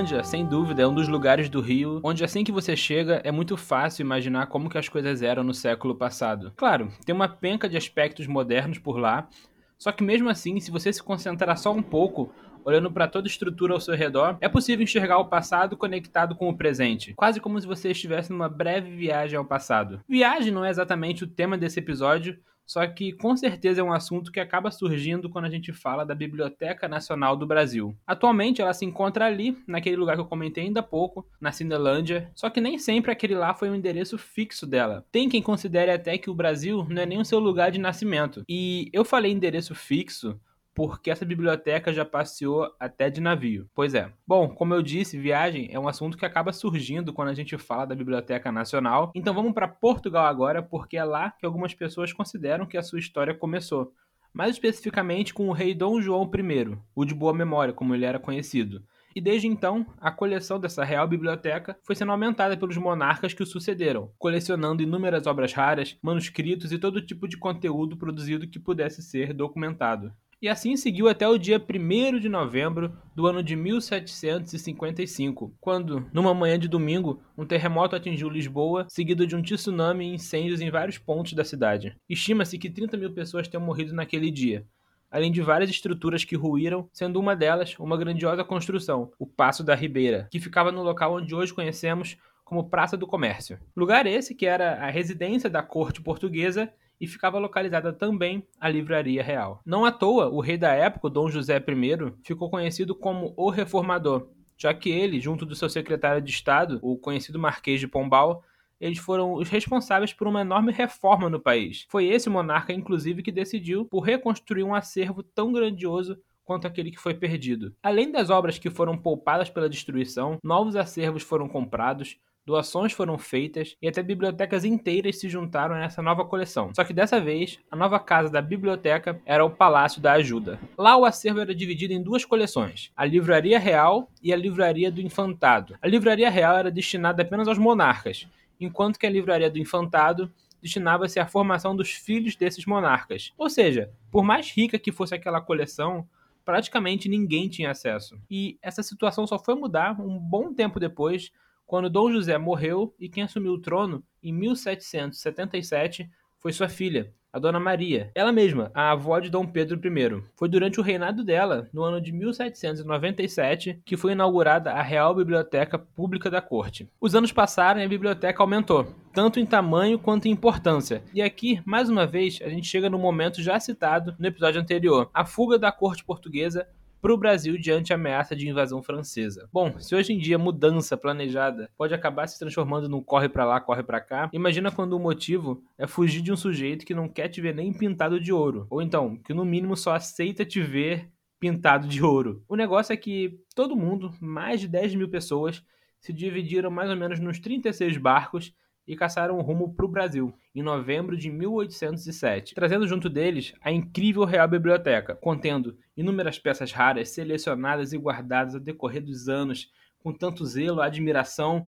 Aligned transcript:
Cinelândia, 0.00 0.24
sem 0.24 0.46
dúvida, 0.46 0.82
é 0.82 0.86
um 0.86 0.94
dos 0.94 1.08
lugares 1.08 1.50
do 1.50 1.60
Rio 1.60 2.00
onde 2.02 2.24
assim 2.24 2.42
que 2.42 2.50
você 2.50 2.74
chega 2.74 3.20
é 3.22 3.30
muito 3.30 3.54
fácil 3.54 4.02
imaginar 4.02 4.46
como 4.46 4.70
que 4.70 4.78
as 4.78 4.88
coisas 4.88 5.20
eram 5.20 5.44
no 5.44 5.52
século 5.52 5.94
passado. 5.94 6.52
Claro, 6.56 6.90
tem 7.04 7.14
uma 7.14 7.28
penca 7.28 7.68
de 7.68 7.76
aspectos 7.76 8.26
modernos 8.26 8.78
por 8.78 8.96
lá, 8.98 9.28
só 9.76 9.92
que 9.92 10.02
mesmo 10.02 10.30
assim, 10.30 10.58
se 10.58 10.70
você 10.70 10.90
se 10.90 11.02
concentrar 11.02 11.58
só 11.58 11.70
um 11.70 11.82
pouco, 11.82 12.32
olhando 12.64 12.90
para 12.90 13.06
toda 13.06 13.26
a 13.26 13.30
estrutura 13.30 13.74
ao 13.74 13.80
seu 13.80 13.94
redor, 13.94 14.38
é 14.40 14.48
possível 14.48 14.82
enxergar 14.82 15.18
o 15.18 15.28
passado 15.28 15.76
conectado 15.76 16.34
com 16.34 16.48
o 16.48 16.56
presente, 16.56 17.12
quase 17.12 17.38
como 17.38 17.60
se 17.60 17.66
você 17.66 17.90
estivesse 17.90 18.30
numa 18.30 18.48
breve 18.48 18.96
viagem 18.96 19.36
ao 19.36 19.44
passado. 19.44 20.00
Viagem 20.08 20.50
não 20.50 20.64
é 20.64 20.70
exatamente 20.70 21.24
o 21.24 21.28
tema 21.28 21.58
desse 21.58 21.78
episódio, 21.78 22.38
só 22.70 22.86
que 22.86 23.10
com 23.10 23.36
certeza 23.36 23.80
é 23.80 23.84
um 23.84 23.92
assunto 23.92 24.30
que 24.30 24.38
acaba 24.38 24.70
surgindo 24.70 25.28
quando 25.28 25.46
a 25.46 25.50
gente 25.50 25.72
fala 25.72 26.06
da 26.06 26.14
Biblioteca 26.14 26.86
Nacional 26.86 27.36
do 27.36 27.44
Brasil. 27.44 27.96
Atualmente 28.06 28.62
ela 28.62 28.72
se 28.72 28.84
encontra 28.84 29.26
ali, 29.26 29.58
naquele 29.66 29.96
lugar 29.96 30.14
que 30.14 30.20
eu 30.20 30.26
comentei 30.26 30.66
ainda 30.66 30.78
há 30.78 30.82
pouco, 30.84 31.26
na 31.40 31.50
Cinelândia, 31.50 32.30
só 32.32 32.48
que 32.48 32.60
nem 32.60 32.78
sempre 32.78 33.10
aquele 33.10 33.34
lá 33.34 33.52
foi 33.54 33.68
o 33.70 33.74
endereço 33.74 34.16
fixo 34.16 34.68
dela. 34.68 35.04
Tem 35.10 35.28
quem 35.28 35.42
considere 35.42 35.90
até 35.90 36.16
que 36.16 36.30
o 36.30 36.34
Brasil 36.34 36.86
não 36.88 37.02
é 37.02 37.06
nem 37.06 37.20
o 37.20 37.24
seu 37.24 37.40
lugar 37.40 37.72
de 37.72 37.80
nascimento. 37.80 38.44
E 38.48 38.88
eu 38.92 39.04
falei 39.04 39.32
endereço 39.32 39.74
fixo 39.74 40.38
porque 40.74 41.10
essa 41.10 41.24
biblioteca 41.24 41.92
já 41.92 42.04
passeou 42.04 42.70
até 42.78 43.10
de 43.10 43.20
navio. 43.20 43.68
Pois 43.74 43.94
é. 43.94 44.12
Bom, 44.26 44.48
como 44.48 44.74
eu 44.74 44.82
disse, 44.82 45.18
viagem 45.18 45.68
é 45.70 45.78
um 45.78 45.88
assunto 45.88 46.16
que 46.16 46.24
acaba 46.24 46.52
surgindo 46.52 47.12
quando 47.12 47.28
a 47.28 47.34
gente 47.34 47.56
fala 47.58 47.86
da 47.86 47.94
Biblioteca 47.94 48.52
Nacional. 48.52 49.10
Então 49.14 49.34
vamos 49.34 49.52
para 49.52 49.68
Portugal 49.68 50.26
agora, 50.26 50.62
porque 50.62 50.96
é 50.96 51.04
lá 51.04 51.30
que 51.32 51.46
algumas 51.46 51.74
pessoas 51.74 52.12
consideram 52.12 52.66
que 52.66 52.78
a 52.78 52.82
sua 52.82 52.98
história 52.98 53.34
começou. 53.34 53.92
Mais 54.32 54.52
especificamente 54.52 55.34
com 55.34 55.48
o 55.48 55.52
rei 55.52 55.74
Dom 55.74 56.00
João 56.00 56.30
I, 56.32 56.78
o 56.94 57.04
de 57.04 57.14
boa 57.14 57.34
memória, 57.34 57.74
como 57.74 57.94
ele 57.94 58.04
era 58.04 58.20
conhecido. 58.20 58.82
E 59.14 59.20
desde 59.20 59.48
então, 59.48 59.84
a 60.00 60.12
coleção 60.12 60.60
dessa 60.60 60.84
Real 60.84 61.08
Biblioteca 61.08 61.76
foi 61.82 61.96
sendo 61.96 62.12
aumentada 62.12 62.56
pelos 62.56 62.76
monarcas 62.76 63.34
que 63.34 63.42
o 63.42 63.46
sucederam, 63.46 64.12
colecionando 64.16 64.84
inúmeras 64.84 65.26
obras 65.26 65.52
raras, 65.52 65.98
manuscritos 66.00 66.70
e 66.70 66.78
todo 66.78 67.04
tipo 67.04 67.26
de 67.26 67.36
conteúdo 67.36 67.96
produzido 67.96 68.46
que 68.46 68.60
pudesse 68.60 69.02
ser 69.02 69.34
documentado 69.34 70.12
e 70.42 70.48
assim 70.48 70.74
seguiu 70.74 71.06
até 71.06 71.28
o 71.28 71.36
dia 71.36 71.58
1 71.58 72.18
de 72.18 72.28
novembro 72.28 72.96
do 73.14 73.26
ano 73.26 73.42
de 73.42 73.54
1755, 73.54 75.54
quando, 75.60 76.08
numa 76.12 76.32
manhã 76.32 76.58
de 76.58 76.66
domingo, 76.66 77.22
um 77.36 77.44
terremoto 77.44 77.94
atingiu 77.94 78.30
Lisboa, 78.30 78.86
seguido 78.88 79.26
de 79.26 79.36
um 79.36 79.42
tsunami 79.42 80.06
e 80.06 80.14
incêndios 80.14 80.62
em 80.62 80.70
vários 80.70 80.96
pontos 80.96 81.34
da 81.34 81.44
cidade. 81.44 81.94
Estima-se 82.08 82.56
que 82.56 82.70
30 82.70 82.96
mil 82.96 83.12
pessoas 83.12 83.48
tenham 83.48 83.64
morrido 83.64 83.94
naquele 83.94 84.30
dia, 84.30 84.64
além 85.10 85.30
de 85.30 85.42
várias 85.42 85.68
estruturas 85.68 86.24
que 86.24 86.36
ruíram, 86.36 86.88
sendo 86.90 87.20
uma 87.20 87.36
delas 87.36 87.78
uma 87.78 87.98
grandiosa 87.98 88.42
construção, 88.42 89.12
o 89.18 89.26
Paço 89.26 89.62
da 89.62 89.74
Ribeira, 89.74 90.26
que 90.30 90.40
ficava 90.40 90.72
no 90.72 90.82
local 90.82 91.16
onde 91.16 91.34
hoje 91.34 91.52
conhecemos 91.52 92.16
como 92.42 92.70
Praça 92.70 92.96
do 92.96 93.06
Comércio. 93.06 93.58
Lugar 93.76 94.06
esse 94.06 94.34
que 94.34 94.46
era 94.46 94.84
a 94.84 94.90
residência 94.90 95.50
da 95.50 95.62
corte 95.62 96.00
portuguesa 96.00 96.72
e 97.00 97.06
ficava 97.06 97.38
localizada 97.38 97.92
também 97.92 98.46
a 98.60 98.68
Livraria 98.68 99.22
Real. 99.22 99.60
Não 99.64 99.84
à 99.84 99.90
toa, 99.90 100.28
o 100.28 100.40
rei 100.40 100.58
da 100.58 100.72
época, 100.72 101.08
Dom 101.08 101.30
José 101.30 101.56
I, 101.56 102.12
ficou 102.22 102.50
conhecido 102.50 102.94
como 102.94 103.32
o 103.36 103.48
Reformador, 103.48 104.28
já 104.56 104.74
que 104.74 104.90
ele, 104.90 105.18
junto 105.18 105.46
do 105.46 105.56
seu 105.56 105.70
secretário 105.70 106.20
de 106.20 106.30
Estado, 106.30 106.78
o 106.82 106.98
conhecido 106.98 107.38
Marquês 107.38 107.80
de 107.80 107.88
Pombal, 107.88 108.44
eles 108.78 108.98
foram 108.98 109.34
os 109.34 109.48
responsáveis 109.48 110.12
por 110.12 110.26
uma 110.26 110.42
enorme 110.42 110.72
reforma 110.72 111.28
no 111.30 111.40
país. 111.40 111.86
Foi 111.88 112.06
esse 112.06 112.28
monarca, 112.28 112.72
inclusive, 112.72 113.22
que 113.22 113.32
decidiu 113.32 113.84
por 113.84 114.00
reconstruir 114.00 114.62
um 114.62 114.74
acervo 114.74 115.22
tão 115.22 115.52
grandioso 115.52 116.18
quanto 116.44 116.66
aquele 116.66 116.90
que 116.90 116.98
foi 116.98 117.14
perdido. 117.14 117.74
Além 117.82 118.10
das 118.10 118.28
obras 118.28 118.58
que 118.58 118.70
foram 118.70 118.98
poupadas 118.98 119.48
pela 119.48 119.68
destruição, 119.68 120.38
novos 120.42 120.76
acervos 120.76 121.22
foram 121.22 121.48
comprados, 121.48 122.18
doações 122.46 122.92
foram 122.92 123.18
feitas 123.18 123.76
e 123.80 123.88
até 123.88 124.02
bibliotecas 124.02 124.64
inteiras 124.64 125.18
se 125.18 125.28
juntaram 125.28 125.76
nessa 125.76 126.02
nova 126.02 126.24
coleção. 126.24 126.72
Só 126.74 126.84
que 126.84 126.92
dessa 126.92 127.20
vez, 127.20 127.58
a 127.70 127.76
nova 127.76 127.98
casa 127.98 128.30
da 128.30 128.42
biblioteca 128.42 129.20
era 129.24 129.44
o 129.44 129.50
Palácio 129.50 130.00
da 130.00 130.12
Ajuda. 130.12 130.58
Lá 130.76 130.96
o 130.96 131.04
acervo 131.04 131.40
era 131.40 131.54
dividido 131.54 131.92
em 131.92 132.02
duas 132.02 132.24
coleções, 132.24 132.90
a 132.96 133.04
Livraria 133.04 133.58
Real 133.58 134.10
e 134.22 134.32
a 134.32 134.36
Livraria 134.36 134.90
do 134.90 135.00
Infantado. 135.00 135.76
A 135.80 135.86
Livraria 135.86 136.30
Real 136.30 136.56
era 136.56 136.70
destinada 136.70 137.22
apenas 137.22 137.48
aos 137.48 137.58
monarcas, 137.58 138.26
enquanto 138.60 138.98
que 138.98 139.06
a 139.06 139.10
Livraria 139.10 139.50
do 139.50 139.58
Infantado 139.58 140.30
destinava-se 140.60 141.18
à 141.18 141.26
formação 141.26 141.74
dos 141.74 141.90
filhos 141.90 142.36
desses 142.36 142.66
monarcas. 142.66 143.32
Ou 143.38 143.48
seja, 143.48 143.90
por 144.10 144.22
mais 144.22 144.50
rica 144.50 144.78
que 144.78 144.92
fosse 144.92 145.14
aquela 145.14 145.40
coleção, 145.40 146.06
praticamente 146.44 147.08
ninguém 147.08 147.48
tinha 147.48 147.70
acesso. 147.70 148.18
E 148.30 148.58
essa 148.60 148.82
situação 148.82 149.26
só 149.26 149.38
foi 149.38 149.54
mudar 149.54 149.98
um 150.00 150.18
bom 150.18 150.52
tempo 150.52 150.78
depois, 150.78 151.32
quando 151.70 151.88
Dom 151.88 152.10
José 152.10 152.36
morreu 152.36 152.92
e 152.98 153.08
quem 153.08 153.22
assumiu 153.22 153.52
o 153.52 153.60
trono 153.60 154.02
em 154.20 154.32
1777 154.32 156.10
foi 156.40 156.52
sua 156.52 156.68
filha, 156.68 157.14
a 157.32 157.38
Dona 157.38 157.60
Maria, 157.60 158.10
ela 158.12 158.32
mesma, 158.32 158.72
a 158.74 158.90
avó 158.90 159.20
de 159.20 159.30
Dom 159.30 159.46
Pedro 159.46 159.78
I. 159.78 160.20
Foi 160.34 160.48
durante 160.48 160.80
o 160.80 160.82
reinado 160.82 161.22
dela, 161.22 161.68
no 161.72 161.84
ano 161.84 162.00
de 162.00 162.10
1797, 162.10 163.82
que 163.84 163.96
foi 163.96 164.12
inaugurada 164.12 164.72
a 164.72 164.82
Real 164.82 165.14
Biblioteca 165.14 165.78
Pública 165.78 166.28
da 166.28 166.42
Corte. 166.42 166.90
Os 167.00 167.14
anos 167.14 167.30
passaram 167.30 167.80
e 167.80 167.84
a 167.84 167.88
biblioteca 167.88 168.42
aumentou, 168.42 168.92
tanto 169.12 169.38
em 169.38 169.46
tamanho 169.46 169.96
quanto 169.96 170.26
em 170.26 170.32
importância. 170.32 171.04
E 171.14 171.22
aqui, 171.22 171.62
mais 171.64 171.88
uma 171.88 172.04
vez, 172.04 172.40
a 172.42 172.48
gente 172.48 172.66
chega 172.66 172.90
no 172.90 172.98
momento 172.98 173.40
já 173.40 173.60
citado 173.60 174.16
no 174.18 174.26
episódio 174.26 174.60
anterior, 174.60 175.08
a 175.14 175.24
fuga 175.24 175.56
da 175.56 175.70
corte 175.70 176.04
portuguesa 176.04 176.66
para 177.00 177.12
o 177.12 177.16
Brasil 177.16 177.58
diante 177.58 177.92
a 177.92 177.96
ameaça 177.96 178.36
de 178.36 178.48
invasão 178.48 178.82
francesa. 178.82 179.48
Bom, 179.52 179.78
se 179.78 179.94
hoje 179.94 180.12
em 180.12 180.18
dia 180.18 180.38
mudança 180.38 180.96
planejada 180.96 181.70
pode 181.76 181.94
acabar 181.94 182.26
se 182.26 182.38
transformando 182.38 182.88
num 182.88 183.02
corre 183.02 183.28
para 183.28 183.44
lá, 183.44 183.60
corre 183.60 183.82
para 183.82 184.00
cá, 184.00 184.28
imagina 184.32 184.70
quando 184.70 184.92
o 184.94 185.00
motivo 185.00 185.62
é 185.78 185.86
fugir 185.86 186.20
de 186.20 186.32
um 186.32 186.36
sujeito 186.36 186.84
que 186.84 186.94
não 186.94 187.08
quer 187.08 187.28
te 187.28 187.40
ver 187.40 187.54
nem 187.54 187.72
pintado 187.72 188.20
de 188.20 188.32
ouro, 188.32 188.66
ou 188.68 188.82
então 188.82 189.16
que 189.16 189.34
no 189.34 189.44
mínimo 189.44 189.76
só 189.76 189.94
aceita 189.94 190.44
te 190.44 190.60
ver 190.60 191.10
pintado 191.38 191.88
de 191.88 192.02
ouro. 192.02 192.44
O 192.46 192.54
negócio 192.54 192.92
é 192.92 192.96
que 192.96 193.40
todo 193.54 193.74
mundo, 193.74 194.12
mais 194.20 194.60
de 194.60 194.68
10 194.68 194.94
mil 194.94 195.08
pessoas, 195.08 195.64
se 195.98 196.12
dividiram 196.12 196.70
mais 196.70 196.90
ou 196.90 196.96
menos 196.96 197.18
nos 197.18 197.38
36 197.38 197.96
barcos 197.96 198.54
e 198.90 198.96
caçaram 198.96 199.40
rumo 199.40 199.72
para 199.72 199.86
o 199.86 199.88
Brasil, 199.88 200.34
em 200.52 200.64
novembro 200.64 201.16
de 201.16 201.30
1807, 201.30 202.56
trazendo 202.56 202.88
junto 202.88 203.08
deles 203.08 203.54
a 203.60 203.70
incrível 203.70 204.24
Real 204.24 204.48
Biblioteca, 204.48 205.14
contendo 205.14 205.78
inúmeras 205.96 206.40
peças 206.40 206.72
raras 206.72 207.10
selecionadas 207.10 207.92
e 207.92 207.98
guardadas 207.98 208.52
ao 208.56 208.60
decorrer 208.60 209.00
dos 209.00 209.28
anos, 209.28 209.70
com 210.00 210.12
tanto 210.12 210.44
zelo, 210.44 210.80
admiração. 210.80 211.64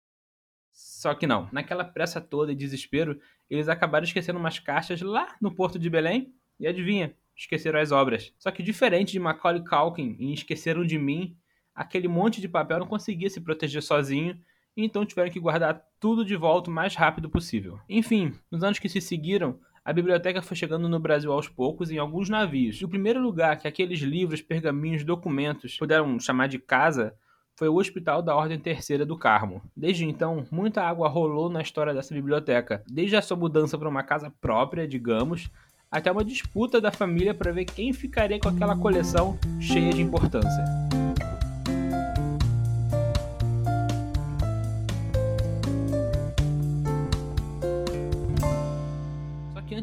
Só 0.71 1.15
que 1.15 1.26
não, 1.26 1.49
naquela 1.50 1.84
pressa 1.84 2.21
toda 2.21 2.53
e 2.53 2.55
desespero, 2.55 3.19
eles 3.49 3.66
acabaram 3.66 4.05
esquecendo 4.05 4.38
umas 4.38 4.59
caixas 4.59 5.00
lá 5.00 5.37
no 5.41 5.55
Porto 5.55 5.78
de 5.78 5.88
Belém, 5.88 6.34
e 6.60 6.66
adivinha, 6.66 7.16
esqueceram 7.34 7.81
as 7.81 7.93
obras. 7.93 8.31
Só 8.38 8.50
que 8.50 8.62
diferente 8.62 9.12
de 9.12 9.19
Macaulay 9.19 9.65
Culkin 9.65 10.19
em 10.21 10.34
Esqueceram 10.34 10.84
de 10.84 10.99
Mim, 10.99 11.34
aquele 11.75 12.09
monte 12.09 12.43
de 12.43 12.49
papel 12.49 12.81
não 12.81 12.87
conseguia 12.87 13.31
se 13.31 13.41
proteger 13.41 13.82
sozinho 13.82 14.38
então 14.84 15.06
tiveram 15.06 15.31
que 15.31 15.41
guardar 15.41 15.82
tudo 15.98 16.25
de 16.25 16.37
volta 16.37 16.70
o 16.70 16.72
mais 16.72 16.94
rápido 16.94 17.31
possível. 17.31 17.78
Enfim, 17.88 18.34
nos 18.50 18.62
anos 18.62 18.78
que 18.78 18.88
se 18.88 19.00
seguiram, 19.00 19.59
a 19.84 19.92
biblioteca 19.92 20.42
foi 20.42 20.56
chegando 20.56 20.88
no 20.88 20.98
Brasil 20.98 21.32
aos 21.32 21.48
poucos 21.48 21.91
em 21.91 21.98
alguns 21.98 22.28
navios. 22.28 22.76
E 22.76 22.84
o 22.84 22.88
primeiro 22.88 23.20
lugar 23.20 23.56
que 23.56 23.69
aqueles 23.69 24.00
livros, 24.00 24.42
pergaminhos, 24.42 25.04
documentos 25.04 25.78
puderam 25.78 26.19
chamar 26.19 26.49
de 26.49 26.58
casa 26.58 27.14
foi 27.56 27.69
o 27.69 27.76
Hospital 27.76 28.20
da 28.20 28.34
Ordem 28.34 28.58
Terceira 28.58 29.06
do 29.06 29.17
Carmo. 29.17 29.62
Desde 29.75 30.05
então, 30.05 30.44
muita 30.50 30.82
água 30.82 31.08
rolou 31.08 31.49
na 31.49 31.62
história 31.62 31.94
dessa 31.94 32.14
biblioteca, 32.14 32.82
desde 32.87 33.17
a 33.17 33.22
sua 33.22 33.37
mudança 33.37 33.79
para 33.79 33.88
uma 33.88 34.02
casa 34.02 34.31
própria, 34.40 34.87
digamos, 34.87 35.49
até 35.90 36.12
uma 36.12 36.25
disputa 36.25 36.81
da 36.81 36.93
família 36.93 37.32
para 37.32 37.52
ver 37.52 37.64
quem 37.64 37.93
ficaria 37.93 38.38
com 38.38 38.49
aquela 38.49 38.76
coleção 38.76 39.38
cheia 39.61 39.93
de 39.93 40.02
importância. 40.02 40.64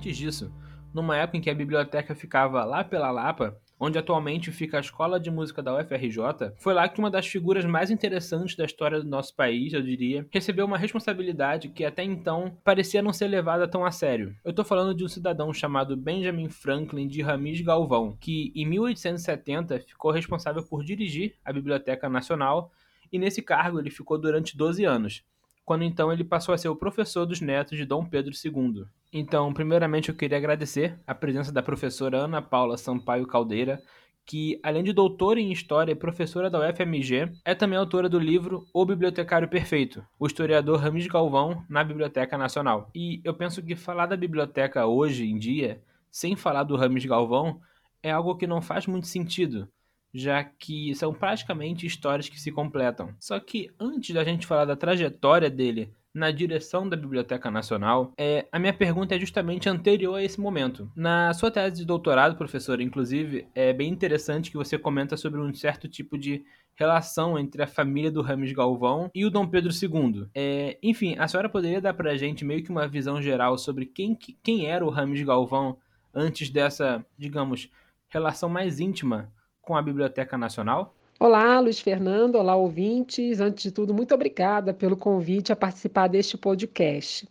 Antes 0.04 0.18
disso, 0.18 0.52
numa 0.94 1.18
época 1.18 1.38
em 1.38 1.42
que 1.42 1.50
a 1.50 1.56
biblioteca 1.56 2.14
ficava 2.14 2.66
lá 2.66 2.84
pela 2.84 3.10
Lapa, 3.10 3.58
onde 3.80 3.98
atualmente 3.98 4.52
fica 4.52 4.78
a 4.78 4.82
Escola 4.82 5.18
de 5.18 5.32
Música 5.32 5.64
da 5.64 5.76
UFRJ, 5.78 6.54
foi 6.58 6.74
lá 6.74 6.88
que 6.90 7.00
uma 7.00 7.10
das 7.10 7.26
figuras 7.26 7.64
mais 7.64 7.90
interessantes 7.90 8.56
da 8.56 8.66
história 8.66 9.00
do 9.00 9.10
nosso 9.10 9.34
país, 9.34 9.72
eu 9.72 9.82
diria, 9.82 10.28
recebeu 10.30 10.66
uma 10.66 10.78
responsabilidade 10.78 11.70
que 11.70 11.86
até 11.86 12.04
então 12.04 12.58
parecia 12.66 13.02
não 13.02 13.14
ser 13.14 13.28
levada 13.28 13.66
tão 13.66 13.86
a 13.86 13.92
sério. 13.92 14.36
Eu 14.44 14.52
estou 14.52 14.66
falando 14.66 14.94
de 14.94 15.06
um 15.06 15.10
cidadão 15.10 15.54
chamado 15.54 15.96
Benjamin 15.96 16.50
Franklin 16.50 17.08
de 17.08 17.22
Ramis 17.22 17.62
Galvão, 17.62 18.18
que 18.20 18.52
em 18.54 18.66
1870 18.66 19.80
ficou 19.80 20.12
responsável 20.12 20.64
por 20.64 20.84
dirigir 20.84 21.36
a 21.46 21.54
Biblioteca 21.54 22.10
Nacional 22.10 22.72
e 23.12 23.18
nesse 23.18 23.42
cargo 23.42 23.80
ele 23.80 23.90
ficou 23.90 24.18
durante 24.18 24.58
12 24.58 24.84
anos 24.84 25.24
quando 25.65 25.83
então 25.83 26.12
ele 26.12 26.24
passou 26.24 26.54
a 26.54 26.57
ser 26.57 26.69
o 26.69 26.75
professor 26.75 27.25
dos 27.25 27.42
netos 27.42 27.77
de 27.77 27.86
Dom 27.86 28.06
Pedro 28.06 28.33
II. 28.33 28.86
Então, 29.12 29.54
primeiramente 29.54 30.10
eu 30.10 30.15
queria 30.15 30.38
agradecer 30.38 31.00
a 31.06 31.13
presença 31.13 31.51
da 31.51 31.62
professora 31.62 32.18
Ana 32.18 32.42
Paula 32.42 32.77
Sampaio 32.77 33.27
Caldeira, 33.27 33.81
que, 34.25 34.60
além 34.63 34.83
de 34.83 34.94
doutora 34.94 35.39
em 35.39 35.51
História 35.51 35.92
e 35.92 35.95
professora 35.95 36.50
da 36.50 36.60
UFMG, 36.60 37.31
é 37.44 37.54
também 37.54 37.77
autora 37.77 38.07
do 38.07 38.18
livro 38.18 38.65
O 38.74 38.86
Bibliotecário 38.86 39.48
Perfeito, 39.48 40.06
o 40.18 40.25
historiador 40.25 40.80
Ramis 40.80 41.07
Galvão 41.07 41.63
na 41.69 41.83
Biblioteca 41.83 42.38
Nacional. 42.38 42.89
E 42.95 43.21
eu 43.24 43.33
penso 43.33 43.62
que 43.62 43.75
falar 43.75 44.06
da 44.06 44.15
biblioteca 44.15 44.86
hoje 44.86 45.30
em 45.30 45.38
dia, 45.38 45.81
sem 46.10 46.36
falar 46.36 46.63
do 46.63 46.75
Ramis 46.77 47.06
Galvão, 47.06 47.60
é 48.01 48.12
algo 48.12 48.36
que 48.36 48.48
não 48.48 48.62
faz 48.62 48.88
muito 48.88 49.07
sentido, 49.07 49.68
já 50.13 50.44
que 50.44 50.94
são 50.95 51.13
praticamente 51.13 51.88
histórias 51.88 52.30
que 52.30 52.39
se 52.39 52.51
completam. 52.51 53.13
Só 53.19 53.39
que 53.39 53.71
antes 53.80 54.13
da 54.13 54.24
gente 54.24 54.45
falar 54.45 54.65
da 54.65 54.75
trajetória 54.75 55.50
dele 55.50 55.92
na 56.13 56.30
direção 56.30 56.88
da 56.88 56.95
Biblioteca 56.95 57.50
Nacional, 57.50 58.13
é, 58.15 58.45
a 58.51 58.60
minha 58.60 58.74
pergunta 58.74 59.15
é 59.15 59.19
justamente 59.19 59.68
anterior 59.68 60.15
a 60.15 60.24
esse 60.24 60.39
momento. 60.39 60.92
Na 60.95 61.33
sua 61.33 61.50
tese 61.50 61.77
de 61.77 61.86
doutorado, 61.86 62.38
professor, 62.38 62.80
inclusive, 62.80 63.48
é 63.56 63.74
bem 63.74 63.89
interessante 63.89 64.51
que 64.51 64.57
você 64.57 64.77
comenta 64.77 65.18
sobre 65.18 65.42
um 65.42 65.51
certo 65.54 65.88
tipo 65.88 66.15
de 66.15 66.44
relação 66.75 67.38
entre 67.38 67.63
a 67.63 67.68
família 67.68 68.12
do 68.12 68.21
Rames 68.21 68.51
Galvão 68.51 69.10
e 69.13 69.25
o 69.25 69.31
Dom 69.31 69.48
Pedro 69.48 69.71
II. 69.71 70.27
É, 70.36 70.77
enfim, 70.83 71.15
a 71.18 71.27
senhora 71.27 71.50
poderia 71.50 71.81
dar 71.81 71.94
para 71.94 72.12
a 72.12 72.18
gente 72.18 72.45
meio 72.45 72.63
que 72.63 72.69
uma 72.69 72.88
visão 72.88 73.19
geral 73.21 73.57
sobre 73.57 73.86
quem, 73.88 74.15
quem 74.44 74.68
era 74.68 74.86
o 74.86 74.89
Rames 74.89 75.21
Galvão 75.24 75.77
antes 76.13 76.50
dessa, 76.50 77.04
digamos, 77.18 77.71
relação 78.10 78.50
mais 78.50 78.80
íntima 78.80 79.31
com 79.63 79.75
a 79.75 79.81
Biblioteca 79.81 80.38
Nacional? 80.38 80.94
Olá, 81.19 81.60
Luiz 81.60 81.80
Fernando, 81.80 82.36
olá, 82.36 82.56
ouvintes. 82.56 83.39
Antes 83.39 83.63
de 83.63 83.71
tudo, 83.71 83.94
muito 83.94 84.13
obrigada 84.13 84.74
pelo 84.74 84.98
convite 84.98 85.51
a 85.51 85.56
participar 85.56 86.07
deste 86.07 86.38
podcast. 86.38 87.27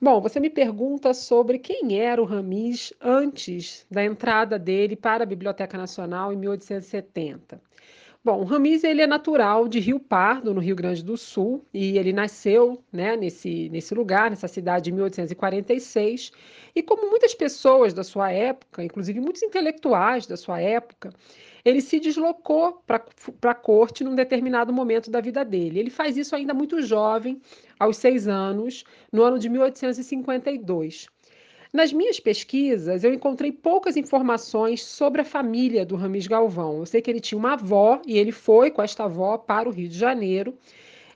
Bom, 0.00 0.20
você 0.20 0.38
me 0.38 0.50
pergunta 0.50 1.14
sobre 1.14 1.58
quem 1.58 1.98
era 1.98 2.20
o 2.20 2.26
Ramis 2.26 2.92
antes 3.00 3.86
da 3.90 4.04
entrada 4.04 4.58
dele 4.58 4.94
para 4.94 5.22
a 5.22 5.26
Biblioteca 5.26 5.78
Nacional 5.78 6.32
em 6.32 6.36
1870. 6.36 7.60
Bom, 8.24 8.40
o 8.40 8.44
Ramis 8.44 8.82
ele 8.84 9.02
é 9.02 9.06
natural 9.06 9.68
de 9.68 9.78
Rio 9.78 10.00
Pardo, 10.00 10.54
no 10.54 10.60
Rio 10.60 10.74
Grande 10.74 11.04
do 11.04 11.14
Sul, 11.14 11.62
e 11.74 11.98
ele 11.98 12.10
nasceu 12.10 12.82
né, 12.90 13.18
nesse, 13.18 13.68
nesse 13.68 13.94
lugar, 13.94 14.30
nessa 14.30 14.48
cidade, 14.48 14.88
em 14.88 14.94
1846. 14.94 16.32
E 16.74 16.82
como 16.82 17.10
muitas 17.10 17.34
pessoas 17.34 17.92
da 17.92 18.02
sua 18.02 18.32
época, 18.32 18.82
inclusive 18.82 19.20
muitos 19.20 19.42
intelectuais 19.42 20.26
da 20.26 20.38
sua 20.38 20.58
época, 20.58 21.10
ele 21.62 21.82
se 21.82 22.00
deslocou 22.00 22.82
para 22.86 23.04
a 23.42 23.54
corte 23.54 24.02
num 24.02 24.14
determinado 24.14 24.72
momento 24.72 25.10
da 25.10 25.20
vida 25.20 25.44
dele. 25.44 25.78
Ele 25.78 25.90
faz 25.90 26.16
isso 26.16 26.34
ainda 26.34 26.54
muito 26.54 26.80
jovem, 26.80 27.42
aos 27.78 27.98
seis 27.98 28.26
anos, 28.26 28.84
no 29.12 29.22
ano 29.22 29.38
de 29.38 29.50
1852. 29.50 31.08
Nas 31.74 31.92
minhas 31.92 32.20
pesquisas, 32.20 33.02
eu 33.02 33.12
encontrei 33.12 33.50
poucas 33.50 33.96
informações 33.96 34.84
sobre 34.84 35.22
a 35.22 35.24
família 35.24 35.84
do 35.84 35.96
Ramis 35.96 36.28
Galvão. 36.28 36.78
Eu 36.78 36.86
sei 36.86 37.02
que 37.02 37.10
ele 37.10 37.18
tinha 37.18 37.36
uma 37.36 37.54
avó 37.54 38.00
e 38.06 38.16
ele 38.16 38.30
foi 38.30 38.70
com 38.70 38.80
esta 38.80 39.06
avó 39.06 39.36
para 39.36 39.68
o 39.68 39.72
Rio 39.72 39.88
de 39.88 39.98
Janeiro. 39.98 40.56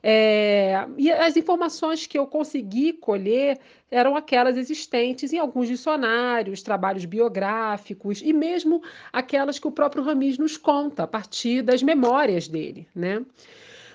É, 0.02 0.84
e 0.96 1.12
as 1.12 1.36
informações 1.36 2.08
que 2.08 2.18
eu 2.18 2.26
consegui 2.26 2.92
colher 2.92 3.60
eram 3.88 4.16
aquelas 4.16 4.56
existentes 4.56 5.32
em 5.32 5.38
alguns 5.38 5.68
dicionários, 5.68 6.60
trabalhos 6.60 7.04
biográficos 7.04 8.20
e 8.20 8.32
mesmo 8.32 8.82
aquelas 9.12 9.60
que 9.60 9.68
o 9.68 9.72
próprio 9.72 10.02
Ramis 10.02 10.38
nos 10.38 10.56
conta 10.56 11.04
a 11.04 11.06
partir 11.06 11.62
das 11.62 11.84
memórias 11.84 12.48
dele, 12.48 12.88
né? 12.92 13.24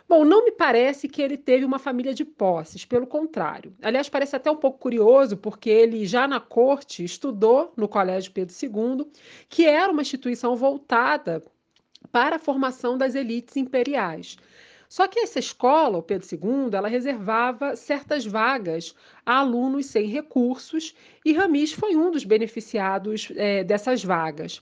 Bom, 0.08 0.26
não 0.26 0.46
me 0.46 0.52
parece 0.52 1.08
que 1.08 1.22
ele 1.22 1.38
teve 1.38 1.66
uma 1.66 1.80
família 1.80 2.14
de 2.14 2.26
posses, 2.26 2.86
pelo 2.86 3.08
contrário. 3.08 3.74
Aliás, 3.82 4.10
parece 4.10 4.36
até 4.36 4.52
um 4.52 4.56
pouco 4.56 4.78
curioso, 4.78 5.38
porque 5.38 5.70
ele 5.70 6.06
já 6.06 6.28
na 6.28 6.40
corte 6.40 7.04
estudou 7.04 7.74
no 7.76 7.88
Colégio 7.88 8.32
Pedro 8.32 8.54
II, 8.62 9.08
que 9.50 9.66
era 9.66 9.92
uma 9.92 10.02
instituição 10.02 10.56
voltada 10.56 11.42
para 12.12 12.36
a 12.36 12.40
formação 12.40 12.98
das 12.98 13.16
elites 13.16 13.56
imperiais. 13.58 14.38
Só 14.94 15.08
que 15.08 15.22
essa 15.22 15.40
escola, 15.40 15.98
o 15.98 16.04
Pedro 16.04 16.28
II, 16.32 16.76
ela 16.76 16.88
reservava 16.88 17.76
certas 17.76 18.28
vagas 18.28 18.94
a 19.26 19.40
alunos 19.40 19.88
sem 19.88 20.06
recursos 20.06 20.94
e 21.26 21.34
Ramis 21.34 21.74
foi 21.74 21.96
um 21.96 22.12
dos 22.12 22.24
beneficiados 22.24 23.32
é, 23.36 23.64
dessas 23.64 24.04
vagas. 24.04 24.62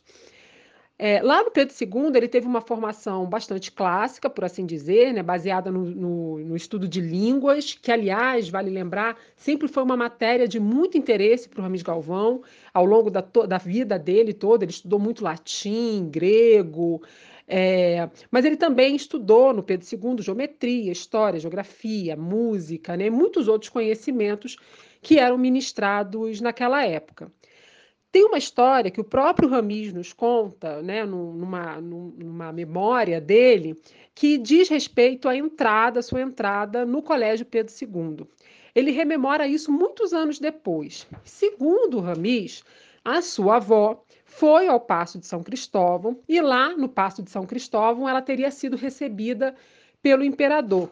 É, 1.03 1.19
lá 1.19 1.43
no 1.43 1.49
Pedro 1.49 1.73
II, 1.81 2.15
ele 2.15 2.27
teve 2.27 2.45
uma 2.45 2.61
formação 2.61 3.25
bastante 3.25 3.71
clássica, 3.71 4.29
por 4.29 4.45
assim 4.45 4.67
dizer, 4.67 5.11
né, 5.11 5.23
baseada 5.23 5.71
no, 5.71 5.83
no, 5.83 6.37
no, 6.37 6.55
estudo 6.55 6.87
de 6.87 7.01
línguas, 7.01 7.73
que, 7.73 7.91
aliás, 7.91 8.49
vale 8.49 8.69
lembrar, 8.69 9.17
sempre 9.35 9.67
foi 9.67 9.81
uma 9.81 9.97
matéria 9.97 10.47
de 10.47 10.59
muito 10.59 10.99
interesse 10.99 11.49
para 11.49 11.59
o 11.59 11.63
Ramis 11.63 11.81
Galvão, 11.81 12.43
ao 12.71 12.85
longo 12.85 13.09
da, 13.09 13.21
da 13.47 13.57
vida 13.57 13.97
dele 13.97 14.31
toda. 14.31 14.63
Ele 14.63 14.71
estudou 14.71 14.99
muito 14.99 15.23
latim, 15.23 16.07
grego, 16.07 17.01
é, 17.47 18.07
mas 18.29 18.45
ele 18.45 18.55
também 18.55 18.95
estudou 18.95 19.55
no 19.55 19.63
Pedro 19.63 19.87
II 19.91 20.21
geometria, 20.21 20.91
história, 20.91 21.39
geografia, 21.39 22.15
música, 22.15 22.95
né, 22.95 23.09
muitos 23.09 23.47
outros 23.47 23.69
conhecimentos 23.69 24.55
que 25.01 25.17
eram 25.17 25.39
ministrados 25.39 26.39
naquela 26.41 26.85
época. 26.85 27.31
Tem 28.11 28.25
uma 28.25 28.37
história 28.37 28.91
que 28.91 28.99
o 28.99 29.05
próprio 29.05 29.47
Ramis 29.47 29.93
nos 29.93 30.11
conta, 30.11 30.81
né, 30.81 31.05
numa, 31.05 31.79
numa 31.79 32.51
memória 32.51 33.21
dele, 33.21 33.79
que 34.13 34.37
diz 34.37 34.67
respeito 34.67 35.29
à 35.29 35.35
entrada, 35.35 36.01
sua 36.01 36.21
entrada 36.21 36.85
no 36.85 37.01
Colégio 37.01 37.45
Pedro 37.45 37.73
II. 37.73 38.27
Ele 38.75 38.91
rememora 38.91 39.47
isso 39.47 39.71
muitos 39.71 40.13
anos 40.13 40.39
depois. 40.39 41.07
Segundo 41.23 41.99
Ramis, 41.99 42.63
a 43.03 43.21
sua 43.21 43.55
avó 43.55 44.03
foi 44.25 44.67
ao 44.67 44.79
Paço 44.79 45.17
de 45.17 45.25
São 45.25 45.41
Cristóvão 45.41 46.19
e 46.27 46.41
lá 46.41 46.75
no 46.75 46.89
Paço 46.89 47.23
de 47.23 47.31
São 47.31 47.45
Cristóvão 47.45 48.07
ela 48.07 48.21
teria 48.21 48.51
sido 48.51 48.75
recebida 48.75 49.55
pelo 50.01 50.23
imperador 50.23 50.91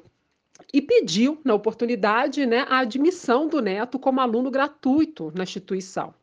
e 0.73 0.81
pediu, 0.81 1.39
na 1.43 1.53
oportunidade, 1.53 2.45
né, 2.45 2.65
a 2.69 2.79
admissão 2.79 3.47
do 3.47 3.61
neto 3.61 3.97
como 3.97 4.19
aluno 4.19 4.51
gratuito 4.51 5.31
na 5.35 5.43
instituição. 5.43 6.13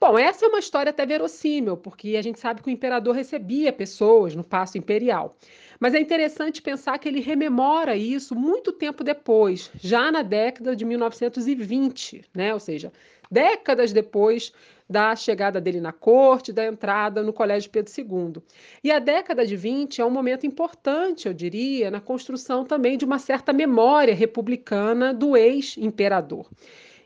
Bom, 0.00 0.16
essa 0.16 0.46
é 0.46 0.48
uma 0.48 0.60
história 0.60 0.90
até 0.90 1.04
verossímil, 1.04 1.76
porque 1.76 2.16
a 2.16 2.22
gente 2.22 2.38
sabe 2.38 2.62
que 2.62 2.68
o 2.68 2.70
imperador 2.70 3.16
recebia 3.16 3.72
pessoas 3.72 4.32
no 4.32 4.44
Paço 4.44 4.78
Imperial. 4.78 5.36
Mas 5.80 5.92
é 5.92 5.98
interessante 5.98 6.62
pensar 6.62 6.98
que 6.98 7.08
ele 7.08 7.20
rememora 7.20 7.96
isso 7.96 8.32
muito 8.34 8.70
tempo 8.72 9.02
depois, 9.02 9.72
já 9.74 10.12
na 10.12 10.22
década 10.22 10.76
de 10.76 10.84
1920, 10.84 12.24
né? 12.32 12.54
ou 12.54 12.60
seja, 12.60 12.92
décadas 13.28 13.92
depois 13.92 14.52
da 14.88 15.16
chegada 15.16 15.60
dele 15.60 15.80
na 15.80 15.92
corte, 15.92 16.52
da 16.52 16.64
entrada 16.64 17.22
no 17.22 17.32
Colégio 17.32 17.68
Pedro 17.68 17.92
II. 17.96 18.42
E 18.82 18.92
a 18.92 19.00
década 19.00 19.44
de 19.44 19.56
20 19.56 20.00
é 20.00 20.04
um 20.04 20.10
momento 20.10 20.46
importante, 20.46 21.26
eu 21.26 21.34
diria, 21.34 21.90
na 21.90 22.00
construção 22.00 22.64
também 22.64 22.96
de 22.96 23.04
uma 23.04 23.18
certa 23.18 23.52
memória 23.52 24.14
republicana 24.14 25.12
do 25.12 25.36
ex-imperador. 25.36 26.48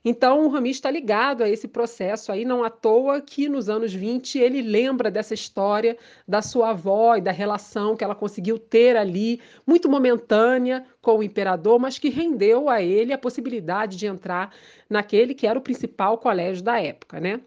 Então, 0.04 0.44
o 0.44 0.48
Rami 0.48 0.70
está 0.70 0.90
ligado 0.90 1.44
a 1.44 1.48
esse 1.48 1.68
processo 1.68 2.32
aí, 2.32 2.44
não 2.44 2.64
à 2.64 2.70
toa 2.70 3.20
que 3.20 3.48
nos 3.48 3.68
anos 3.68 3.94
20 3.94 4.36
ele 4.36 4.60
lembra 4.60 5.12
dessa 5.12 5.32
história 5.32 5.96
da 6.26 6.42
sua 6.42 6.70
avó 6.70 7.14
e 7.14 7.20
da 7.20 7.30
relação 7.30 7.96
que 7.96 8.02
ela 8.02 8.14
conseguiu 8.14 8.58
ter 8.58 8.96
ali, 8.96 9.40
muito 9.64 9.88
momentânea 9.88 10.84
com 11.00 11.18
o 11.18 11.22
imperador, 11.22 11.78
mas 11.78 11.98
que 12.00 12.08
rendeu 12.08 12.68
a 12.68 12.82
ele 12.82 13.12
a 13.12 13.18
possibilidade 13.18 13.96
de 13.96 14.06
entrar 14.06 14.52
naquele 14.90 15.34
que 15.34 15.46
era 15.46 15.58
o 15.58 15.62
principal 15.62 16.18
colégio 16.18 16.64
da 16.64 16.80
época, 16.80 17.20
né? 17.20 17.40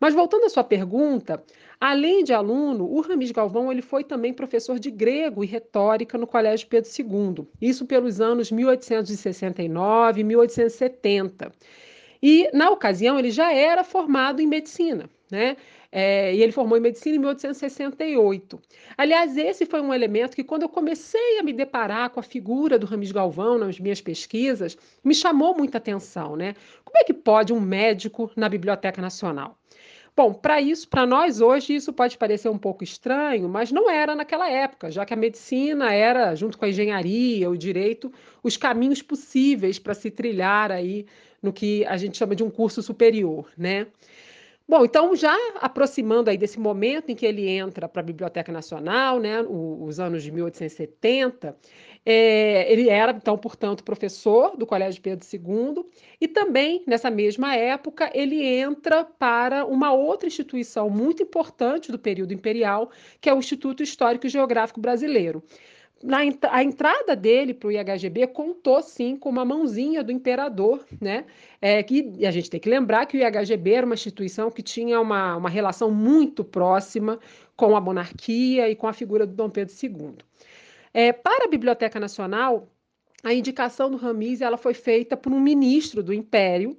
Mas 0.00 0.12
voltando 0.14 0.46
à 0.46 0.48
sua 0.48 0.64
pergunta, 0.64 1.44
além 1.78 2.24
de 2.24 2.32
aluno, 2.32 2.90
o 2.90 3.00
Ramis 3.02 3.30
Galvão 3.30 3.70
ele 3.70 3.82
foi 3.82 4.02
também 4.02 4.32
professor 4.32 4.80
de 4.80 4.90
grego 4.90 5.44
e 5.44 5.46
retórica 5.46 6.18
no 6.18 6.26
Colégio 6.26 6.66
Pedro 6.66 6.90
II, 6.90 7.46
isso 7.60 7.86
pelos 7.86 8.20
anos 8.20 8.50
1869 8.50 10.20
e 10.20 10.24
1870. 10.24 11.52
E, 12.22 12.50
na 12.52 12.70
ocasião, 12.70 13.18
ele 13.18 13.30
já 13.30 13.52
era 13.52 13.82
formado 13.82 14.40
em 14.40 14.46
medicina, 14.46 15.08
né? 15.30 15.56
É, 15.92 16.32
e 16.32 16.40
ele 16.40 16.52
formou 16.52 16.78
em 16.78 16.80
medicina 16.80 17.16
em 17.16 17.18
1868. 17.18 18.60
Aliás, 18.96 19.36
esse 19.36 19.66
foi 19.66 19.80
um 19.80 19.92
elemento 19.92 20.36
que, 20.36 20.44
quando 20.44 20.62
eu 20.62 20.68
comecei 20.68 21.38
a 21.40 21.42
me 21.42 21.52
deparar 21.52 22.10
com 22.10 22.20
a 22.20 22.22
figura 22.22 22.78
do 22.78 22.86
Ramis 22.86 23.10
Galvão 23.10 23.58
nas 23.58 23.80
minhas 23.80 24.00
pesquisas, 24.00 24.78
me 25.02 25.14
chamou 25.14 25.56
muita 25.56 25.78
atenção, 25.78 26.36
né? 26.36 26.54
Como 26.84 26.96
é 26.96 27.04
que 27.04 27.12
pode 27.12 27.52
um 27.52 27.60
médico 27.60 28.30
na 28.36 28.48
Biblioteca 28.48 29.02
Nacional? 29.02 29.58
Bom, 30.16 30.34
para 30.34 30.60
isso, 30.60 30.88
para 30.88 31.06
nós 31.06 31.40
hoje, 31.40 31.74
isso 31.74 31.92
pode 31.92 32.18
parecer 32.18 32.48
um 32.48 32.58
pouco 32.58 32.84
estranho, 32.84 33.48
mas 33.48 33.72
não 33.72 33.88
era 33.88 34.14
naquela 34.14 34.50
época, 34.50 34.90
já 34.90 35.04
que 35.06 35.14
a 35.14 35.16
medicina 35.16 35.92
era, 35.92 36.34
junto 36.34 36.58
com 36.58 36.64
a 36.64 36.68
engenharia, 36.68 37.48
o 37.48 37.56
direito, 37.56 38.12
os 38.42 38.56
caminhos 38.56 39.00
possíveis 39.00 39.78
para 39.78 39.94
se 39.94 40.10
trilhar 40.10 40.70
aí 40.70 41.06
no 41.42 41.52
que 41.52 41.84
a 41.86 41.96
gente 41.96 42.16
chama 42.16 42.34
de 42.34 42.42
um 42.42 42.50
curso 42.50 42.82
superior, 42.82 43.50
né? 43.56 43.86
Bom, 44.70 44.84
então 44.84 45.16
já 45.16 45.36
aproximando 45.60 46.30
aí 46.30 46.38
desse 46.38 46.60
momento 46.60 47.10
em 47.10 47.16
que 47.16 47.26
ele 47.26 47.48
entra 47.48 47.88
para 47.88 48.02
a 48.02 48.04
Biblioteca 48.04 48.52
Nacional, 48.52 49.18
né, 49.18 49.42
os 49.42 49.98
anos 49.98 50.22
de 50.22 50.30
1870, 50.30 51.56
é, 52.06 52.72
ele 52.72 52.88
era, 52.88 53.10
então, 53.10 53.36
portanto, 53.36 53.82
professor 53.82 54.56
do 54.56 54.64
Colégio 54.64 55.02
Pedro 55.02 55.26
II, 55.26 55.84
e 56.20 56.28
também, 56.28 56.84
nessa 56.86 57.10
mesma 57.10 57.56
época, 57.56 58.12
ele 58.14 58.44
entra 58.44 59.04
para 59.04 59.66
uma 59.66 59.92
outra 59.92 60.28
instituição 60.28 60.88
muito 60.88 61.20
importante 61.20 61.90
do 61.90 61.98
período 61.98 62.32
imperial, 62.32 62.92
que 63.20 63.28
é 63.28 63.34
o 63.34 63.38
Instituto 63.38 63.82
Histórico 63.82 64.28
e 64.28 64.30
Geográfico 64.30 64.80
Brasileiro 64.80 65.42
na, 66.02 66.18
a 66.50 66.62
entrada 66.62 67.14
dele 67.14 67.52
para 67.52 67.68
o 67.68 67.72
IHGB 67.72 68.26
contou 68.28 68.82
sim 68.82 69.16
com 69.16 69.28
uma 69.28 69.44
mãozinha 69.44 70.02
do 70.02 70.10
imperador, 70.10 70.84
né? 71.00 71.26
É, 71.60 71.82
que 71.82 72.24
a 72.24 72.30
gente 72.30 72.48
tem 72.48 72.58
que 72.58 72.70
lembrar 72.70 73.06
que 73.06 73.18
o 73.18 73.20
IHGB 73.20 73.72
era 73.72 73.86
uma 73.86 73.94
instituição 73.94 74.50
que 74.50 74.62
tinha 74.62 75.00
uma, 75.00 75.36
uma 75.36 75.50
relação 75.50 75.90
muito 75.90 76.42
próxima 76.42 77.18
com 77.54 77.76
a 77.76 77.80
monarquia 77.80 78.70
e 78.70 78.74
com 78.74 78.86
a 78.86 78.92
figura 78.92 79.26
do 79.26 79.34
Dom 79.34 79.50
Pedro 79.50 79.74
II. 79.82 80.14
É, 80.94 81.12
para 81.12 81.44
a 81.44 81.48
Biblioteca 81.48 82.00
Nacional, 82.00 82.68
a 83.22 83.34
indicação 83.34 83.90
do 83.90 83.98
Ramis 83.98 84.40
ela 84.40 84.56
foi 84.56 84.72
feita 84.72 85.16
por 85.16 85.32
um 85.32 85.40
ministro 85.40 86.02
do 86.02 86.14
Império, 86.14 86.78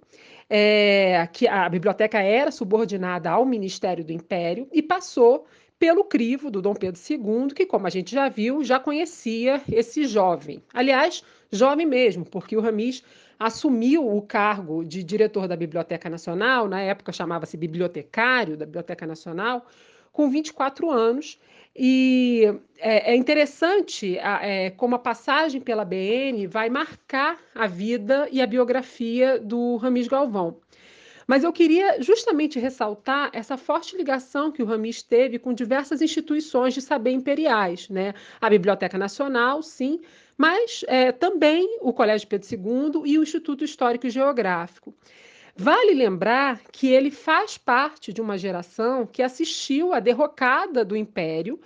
é, 0.49 1.27
que 1.31 1.47
a 1.47 1.69
biblioteca 1.69 2.19
era 2.19 2.51
subordinada 2.51 3.29
ao 3.29 3.45
Ministério 3.45 4.03
do 4.03 4.11
Império 4.11 4.67
e 4.73 4.81
passou 4.81 5.45
pelo 5.81 6.03
crivo 6.03 6.51
do 6.51 6.61
Dom 6.61 6.75
Pedro 6.75 7.01
II, 7.09 7.55
que, 7.55 7.65
como 7.65 7.87
a 7.87 7.89
gente 7.89 8.13
já 8.13 8.29
viu, 8.29 8.63
já 8.63 8.79
conhecia 8.79 9.59
esse 9.67 10.05
jovem. 10.05 10.61
Aliás, 10.71 11.23
jovem 11.51 11.87
mesmo, 11.87 12.23
porque 12.23 12.55
o 12.55 12.61
Ramis 12.61 13.03
assumiu 13.39 14.07
o 14.07 14.21
cargo 14.21 14.85
de 14.85 15.01
diretor 15.01 15.47
da 15.47 15.55
Biblioteca 15.55 16.07
Nacional, 16.07 16.67
na 16.67 16.79
época 16.81 17.11
chamava-se 17.11 17.57
bibliotecário 17.57 18.55
da 18.55 18.63
Biblioteca 18.63 19.07
Nacional, 19.07 19.65
com 20.13 20.29
24 20.29 20.91
anos. 20.91 21.39
E 21.75 22.43
é, 22.77 23.13
é 23.13 23.15
interessante 23.15 24.19
é, 24.19 24.69
como 24.69 24.93
a 24.93 24.99
passagem 24.99 25.59
pela 25.59 25.83
BN 25.83 26.45
vai 26.45 26.69
marcar 26.69 27.39
a 27.55 27.65
vida 27.65 28.29
e 28.31 28.39
a 28.39 28.45
biografia 28.45 29.39
do 29.39 29.77
Ramis 29.77 30.07
Galvão. 30.07 30.57
Mas 31.27 31.43
eu 31.43 31.53
queria 31.53 32.01
justamente 32.01 32.59
ressaltar 32.59 33.29
essa 33.33 33.57
forte 33.57 33.95
ligação 33.95 34.51
que 34.51 34.61
o 34.61 34.65
Ramis 34.65 35.03
teve 35.03 35.39
com 35.39 35.53
diversas 35.53 36.01
instituições 36.01 36.73
de 36.73 36.81
saber 36.81 37.11
imperiais, 37.11 37.89
né? 37.89 38.13
A 38.39 38.49
Biblioteca 38.49 38.97
Nacional, 38.97 39.61
sim, 39.61 40.01
mas 40.37 40.83
é, 40.87 41.11
também 41.11 41.77
o 41.81 41.93
Colégio 41.93 42.27
Pedro 42.27 42.47
II 42.51 43.01
e 43.05 43.17
o 43.17 43.23
Instituto 43.23 43.63
Histórico 43.63 44.07
e 44.07 44.09
Geográfico. 44.09 44.93
Vale 45.55 45.93
lembrar 45.93 46.61
que 46.71 46.87
ele 46.87 47.11
faz 47.11 47.57
parte 47.57 48.13
de 48.13 48.21
uma 48.21 48.37
geração 48.37 49.05
que 49.05 49.21
assistiu 49.21 49.93
à 49.93 49.99
derrocada 49.99 50.83
do 50.83 50.95
Império 50.95 51.59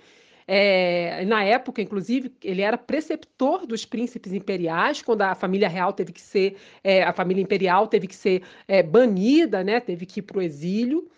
é, 0.46 1.24
na 1.24 1.42
época, 1.44 1.82
inclusive, 1.82 2.32
ele 2.42 2.62
era 2.62 2.78
preceptor 2.78 3.66
dos 3.66 3.84
príncipes 3.84 4.32
imperiais, 4.32 5.02
quando 5.02 5.22
a 5.22 5.34
família 5.34 5.68
real 5.68 5.92
teve 5.92 6.12
que 6.12 6.20
ser, 6.20 6.56
é, 6.84 7.02
a 7.02 7.12
família 7.12 7.42
imperial 7.42 7.86
teve 7.86 8.06
que 8.06 8.14
ser 8.14 8.42
é, 8.68 8.82
banida, 8.82 9.64
né, 9.64 9.80
teve 9.80 10.06
que 10.06 10.20
ir 10.20 10.22
para 10.22 10.38
o 10.38 10.42
exílio. 10.42 11.08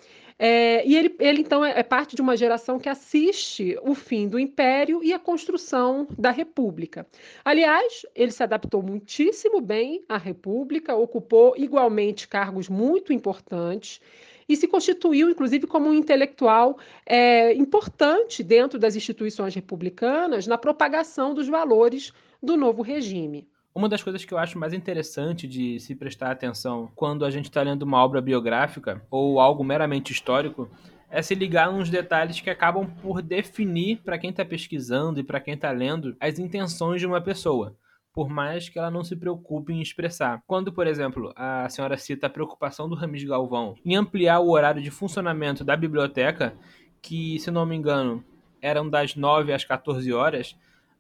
É, 0.40 0.86
e 0.86 0.96
ele, 0.96 1.16
ele, 1.18 1.40
então, 1.40 1.64
é, 1.64 1.80
é, 1.80 1.82
parte 1.82 2.14
de 2.14 2.22
uma 2.22 2.36
geração 2.36 2.78
que 2.78 2.88
assiste 2.88 3.76
o 3.82 3.92
fim 3.92 4.28
do 4.28 4.38
império 4.38 5.02
e 5.02 5.12
a 5.12 5.18
construção 5.18 6.06
da 6.16 6.30
república. 6.30 7.04
Aliás, 7.44 8.06
ele 8.14 8.30
se 8.30 8.42
adaptou 8.42 8.80
muitíssimo 8.80 9.60
bem 9.60 10.04
à 10.08 10.16
república, 10.16 10.94
ocupou 10.94 11.54
igualmente 11.56 12.28
cargos 12.28 12.68
muito 12.68 13.12
importantes 13.12 14.00
e 14.48 14.56
se 14.56 14.66
constituiu, 14.66 15.28
inclusive, 15.28 15.66
como 15.66 15.88
um 15.88 15.94
intelectual 15.94 16.78
é, 17.04 17.52
importante 17.54 18.42
dentro 18.42 18.78
das 18.78 18.96
instituições 18.96 19.54
republicanas 19.54 20.46
na 20.46 20.56
propagação 20.56 21.34
dos 21.34 21.48
valores 21.48 22.12
do 22.42 22.56
novo 22.56 22.82
regime. 22.82 23.46
Uma 23.74 23.88
das 23.88 24.02
coisas 24.02 24.24
que 24.24 24.32
eu 24.32 24.38
acho 24.38 24.58
mais 24.58 24.72
interessante 24.72 25.46
de 25.46 25.78
se 25.78 25.94
prestar 25.94 26.30
atenção 26.30 26.90
quando 26.96 27.24
a 27.24 27.30
gente 27.30 27.44
está 27.44 27.62
lendo 27.62 27.82
uma 27.82 28.02
obra 28.02 28.20
biográfica 28.20 29.00
ou 29.10 29.38
algo 29.38 29.62
meramente 29.62 30.12
histórico 30.12 30.68
é 31.10 31.22
se 31.22 31.34
ligar 31.34 31.70
uns 31.70 31.88
detalhes 31.88 32.40
que 32.40 32.50
acabam 32.50 32.90
por 33.00 33.22
definir 33.22 33.98
para 33.98 34.18
quem 34.18 34.30
está 34.30 34.44
pesquisando 34.44 35.20
e 35.20 35.24
para 35.24 35.40
quem 35.40 35.54
está 35.54 35.70
lendo 35.70 36.16
as 36.18 36.38
intenções 36.38 37.00
de 37.00 37.06
uma 37.06 37.20
pessoa 37.20 37.76
por 38.18 38.28
mais 38.28 38.68
que 38.68 38.76
ela 38.76 38.90
não 38.90 39.04
se 39.04 39.14
preocupe 39.14 39.72
em 39.72 39.80
expressar. 39.80 40.42
Quando, 40.44 40.72
por 40.72 40.88
exemplo, 40.88 41.32
a 41.36 41.68
senhora 41.68 41.96
cita 41.96 42.26
a 42.26 42.28
preocupação 42.28 42.88
do 42.88 42.96
Ramis 42.96 43.22
Galvão 43.22 43.76
em 43.86 43.94
ampliar 43.94 44.40
o 44.40 44.50
horário 44.50 44.82
de 44.82 44.90
funcionamento 44.90 45.62
da 45.62 45.76
biblioteca, 45.76 46.52
que, 47.00 47.38
se 47.38 47.48
não 47.48 47.64
me 47.64 47.76
engano, 47.76 48.24
eram 48.60 48.90
das 48.90 49.14
9 49.14 49.52
às 49.52 49.64
14 49.64 50.12
horas, 50.12 50.56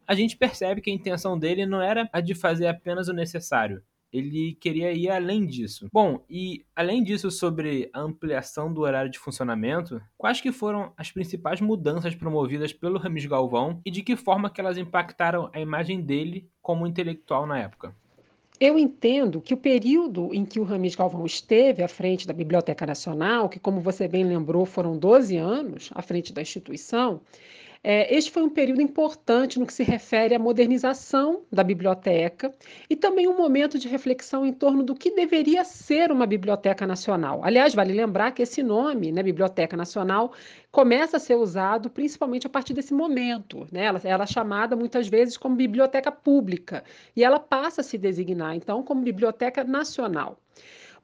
a 0.06 0.14
gente 0.14 0.36
percebe 0.36 0.80
que 0.80 0.92
a 0.92 0.94
intenção 0.94 1.36
dele 1.36 1.66
não 1.66 1.82
era 1.82 2.08
a 2.12 2.20
de 2.20 2.36
fazer 2.36 2.68
apenas 2.68 3.08
o 3.08 3.12
necessário, 3.12 3.82
ele 4.12 4.56
queria 4.60 4.92
ir 4.92 5.10
além 5.10 5.46
disso. 5.46 5.88
Bom, 5.92 6.24
e 6.28 6.64
além 6.74 7.02
disso, 7.02 7.30
sobre 7.30 7.90
a 7.92 8.00
ampliação 8.00 8.72
do 8.72 8.82
horário 8.82 9.10
de 9.10 9.18
funcionamento, 9.18 10.00
quais 10.16 10.40
que 10.40 10.52
foram 10.52 10.92
as 10.96 11.10
principais 11.10 11.60
mudanças 11.60 12.14
promovidas 12.14 12.72
pelo 12.72 12.98
Ramis 12.98 13.26
Galvão 13.26 13.80
e 13.84 13.90
de 13.90 14.02
que 14.02 14.16
forma 14.16 14.50
que 14.50 14.60
elas 14.60 14.78
impactaram 14.78 15.50
a 15.52 15.60
imagem 15.60 16.00
dele 16.00 16.48
como 16.62 16.86
intelectual 16.86 17.46
na 17.46 17.58
época? 17.58 17.94
Eu 18.60 18.76
entendo 18.76 19.40
que 19.40 19.54
o 19.54 19.56
período 19.56 20.34
em 20.34 20.44
que 20.44 20.58
o 20.58 20.64
Ramis 20.64 20.96
Galvão 20.96 21.24
esteve 21.24 21.80
à 21.80 21.86
frente 21.86 22.26
da 22.26 22.32
Biblioteca 22.32 22.84
Nacional, 22.84 23.48
que, 23.48 23.60
como 23.60 23.80
você 23.80 24.08
bem 24.08 24.24
lembrou, 24.24 24.66
foram 24.66 24.98
12 24.98 25.36
anos 25.36 25.90
à 25.94 26.02
frente 26.02 26.32
da 26.32 26.42
instituição, 26.42 27.20
é, 27.82 28.14
este 28.14 28.30
foi 28.30 28.42
um 28.42 28.48
período 28.48 28.82
importante 28.82 29.58
no 29.58 29.66
que 29.66 29.72
se 29.72 29.82
refere 29.82 30.34
à 30.34 30.38
modernização 30.38 31.42
da 31.50 31.62
biblioteca 31.62 32.52
e 32.90 32.96
também 32.96 33.28
um 33.28 33.36
momento 33.36 33.78
de 33.78 33.88
reflexão 33.88 34.44
em 34.44 34.52
torno 34.52 34.82
do 34.82 34.94
que 34.94 35.10
deveria 35.10 35.64
ser 35.64 36.10
uma 36.10 36.26
biblioteca 36.26 36.86
nacional. 36.86 37.40
Aliás, 37.44 37.74
vale 37.74 37.92
lembrar 37.92 38.32
que 38.32 38.42
esse 38.42 38.62
nome, 38.62 39.12
né, 39.12 39.22
Biblioteca 39.22 39.76
Nacional, 39.76 40.32
começa 40.72 41.16
a 41.16 41.20
ser 41.20 41.36
usado 41.36 41.88
principalmente 41.88 42.46
a 42.46 42.50
partir 42.50 42.74
desse 42.74 42.92
momento. 42.92 43.66
Né? 43.70 43.84
Ela, 43.84 44.00
ela 44.04 44.24
é 44.24 44.26
chamada 44.26 44.74
muitas 44.74 45.08
vezes 45.08 45.36
como 45.36 45.54
biblioteca 45.54 46.10
pública 46.10 46.82
e 47.14 47.22
ela 47.22 47.38
passa 47.38 47.80
a 47.80 47.84
se 47.84 47.96
designar, 47.96 48.54
então, 48.54 48.82
como 48.82 49.02
biblioteca 49.02 49.62
nacional. 49.64 50.38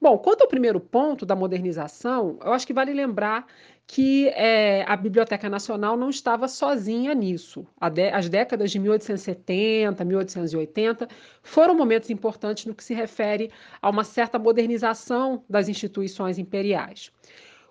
Bom, 0.01 0.19
quanto 0.19 0.43
ao 0.43 0.49
primeiro 0.49 0.81
ponto 0.81 1.25
da 1.25 1.35
modernização, 1.35 2.39
eu 2.45 2.53
acho 2.53 2.67
que 2.67 2.75
vale 2.75 2.93
lembrar 2.93 3.47
que 3.87 4.29
é, 4.29 4.85
a 4.89 4.97
Biblioteca 4.97 5.49
Nacional 5.49 5.97
não 5.97 6.09
estava 6.09 6.49
sozinha 6.49 7.15
nisso. 7.15 7.67
As 7.79 8.29
décadas 8.29 8.71
de 8.71 8.79
1870, 8.79 10.05
1880 10.05 11.09
foram 11.43 11.75
momentos 11.77 12.11
importantes 12.11 12.67
no 12.67 12.75
que 12.75 12.83
se 12.83 12.95
refere 12.95 13.51
a 13.83 13.91
uma 13.91 14.05
certa 14.05 14.39
modernização 14.39 15.45
das 15.49 15.69
instituições 15.69 16.39
imperiais. 16.39 17.13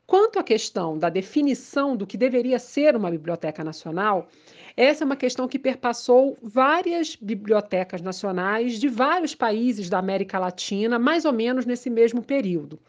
Quanto 0.06 0.38
à 0.38 0.44
questão 0.44 0.98
da 0.98 1.10
definição 1.10 1.96
do 1.96 2.06
que 2.06 2.18
deveria 2.18 2.60
ser 2.60 2.96
uma 2.96 3.10
biblioteca 3.10 3.64
nacional, 3.64 4.28
essa 4.76 5.04
é 5.04 5.06
uma 5.06 5.16
questão 5.16 5.48
que 5.48 5.58
perpassou 5.58 6.38
várias 6.42 7.16
bibliotecas 7.16 8.02
nacionais 8.02 8.80
de 8.80 8.90
vários 8.90 9.34
países 9.34 9.90
da 9.90 10.00
América 10.00 10.38
Latina, 10.38 11.00
mais 11.00 11.26
ou 11.26 11.34
menos 11.34 11.66
nesse 11.66 11.90
mesmo 11.90 12.22
período. 12.22 12.80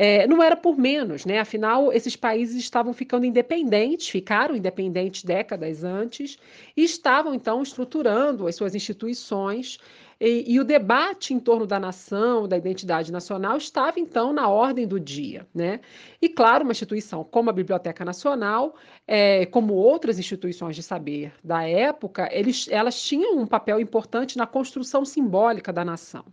É, 0.00 0.28
não 0.28 0.40
era 0.40 0.56
por 0.56 0.78
menos, 0.78 1.26
né? 1.26 1.40
Afinal, 1.40 1.92
esses 1.92 2.14
países 2.14 2.56
estavam 2.56 2.92
ficando 2.92 3.26
independentes, 3.26 4.08
ficaram 4.08 4.54
independentes 4.54 5.24
décadas 5.24 5.82
antes, 5.82 6.38
e 6.76 6.84
estavam 6.84 7.34
então 7.34 7.60
estruturando 7.60 8.46
as 8.46 8.54
suas 8.54 8.76
instituições. 8.76 9.76
E, 10.20 10.52
e, 10.52 10.58
o 10.58 10.64
debate 10.64 11.32
em 11.32 11.38
torno 11.38 11.64
da 11.64 11.78
nação, 11.78 12.48
da 12.48 12.56
identidade 12.56 13.12
nacional, 13.12 13.56
estava 13.56 14.00
então 14.00 14.32
na 14.32 14.48
ordem 14.48 14.86
do 14.86 14.98
dia. 14.98 15.46
Né? 15.54 15.80
E, 16.20 16.28
claro, 16.28 16.64
uma 16.64 16.72
instituição 16.72 17.22
como 17.24 17.50
a 17.50 17.52
Biblioteca 17.52 18.04
Nacional, 18.04 18.74
é, 19.06 19.46
como 19.46 19.74
outras 19.74 20.18
instituições 20.18 20.74
de 20.74 20.82
saber 20.82 21.32
da 21.42 21.62
época, 21.68 22.28
eles, 22.32 22.66
elas 22.68 23.00
tinham 23.00 23.38
um 23.38 23.46
papel 23.46 23.80
importante 23.80 24.36
na 24.36 24.46
construção 24.46 25.04
simbólica 25.04 25.72
da 25.72 25.84
nação. 25.84 26.24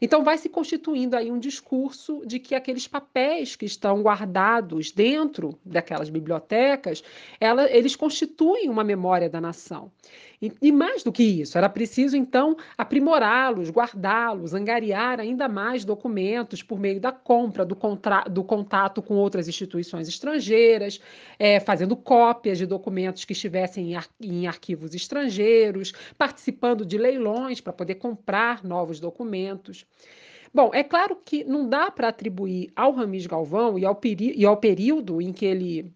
Então, 0.00 0.22
vai 0.22 0.38
se 0.38 0.48
constituindo 0.48 1.16
aí 1.16 1.30
um 1.30 1.38
discurso 1.38 2.22
de 2.26 2.38
que 2.38 2.54
aqueles 2.54 2.86
papéis 2.86 3.56
que 3.56 3.64
estão 3.64 4.02
guardados 4.02 4.90
dentro 4.90 5.58
daquelas 5.64 6.10
bibliotecas, 6.10 7.02
ela, 7.40 7.70
eles 7.70 7.96
constituem 7.96 8.68
uma 8.68 8.84
memória 8.84 9.28
da 9.28 9.40
nação. 9.40 9.90
E, 10.40 10.52
e 10.60 10.72
mais 10.72 11.02
do 11.02 11.10
que 11.10 11.22
isso, 11.22 11.56
era 11.56 11.68
preciso 11.68 12.16
então 12.16 12.56
aprimorá-los, 12.76 13.70
guardá-los, 13.70 14.52
angariar 14.52 15.20
ainda 15.20 15.48
mais 15.48 15.84
documentos 15.84 16.62
por 16.62 16.78
meio 16.78 17.00
da 17.00 17.12
compra, 17.12 17.64
do, 17.64 17.74
contra, 17.74 18.22
do 18.24 18.44
contato 18.44 19.02
com 19.02 19.14
outras 19.14 19.48
instituições 19.48 20.08
estrangeiras, 20.08 21.00
é, 21.38 21.58
fazendo 21.60 21.96
cópias 21.96 22.58
de 22.58 22.66
documentos 22.66 23.24
que 23.24 23.32
estivessem 23.32 23.92
em, 23.92 23.96
ar, 23.96 24.06
em 24.20 24.46
arquivos 24.46 24.94
estrangeiros, 24.94 25.92
participando 26.18 26.84
de 26.84 26.98
leilões 26.98 27.60
para 27.60 27.72
poder 27.72 27.96
comprar 27.96 28.62
novos 28.62 29.00
documentos. 29.00 29.86
Bom, 30.52 30.70
é 30.72 30.82
claro 30.82 31.16
que 31.22 31.44
não 31.44 31.68
dá 31.68 31.90
para 31.90 32.08
atribuir 32.08 32.72
ao 32.74 32.92
Ramis 32.92 33.26
Galvão 33.26 33.78
e 33.78 33.84
ao, 33.84 34.00
e 34.02 34.46
ao 34.46 34.56
período 34.56 35.20
em 35.20 35.32
que 35.32 35.44
ele 35.44 35.92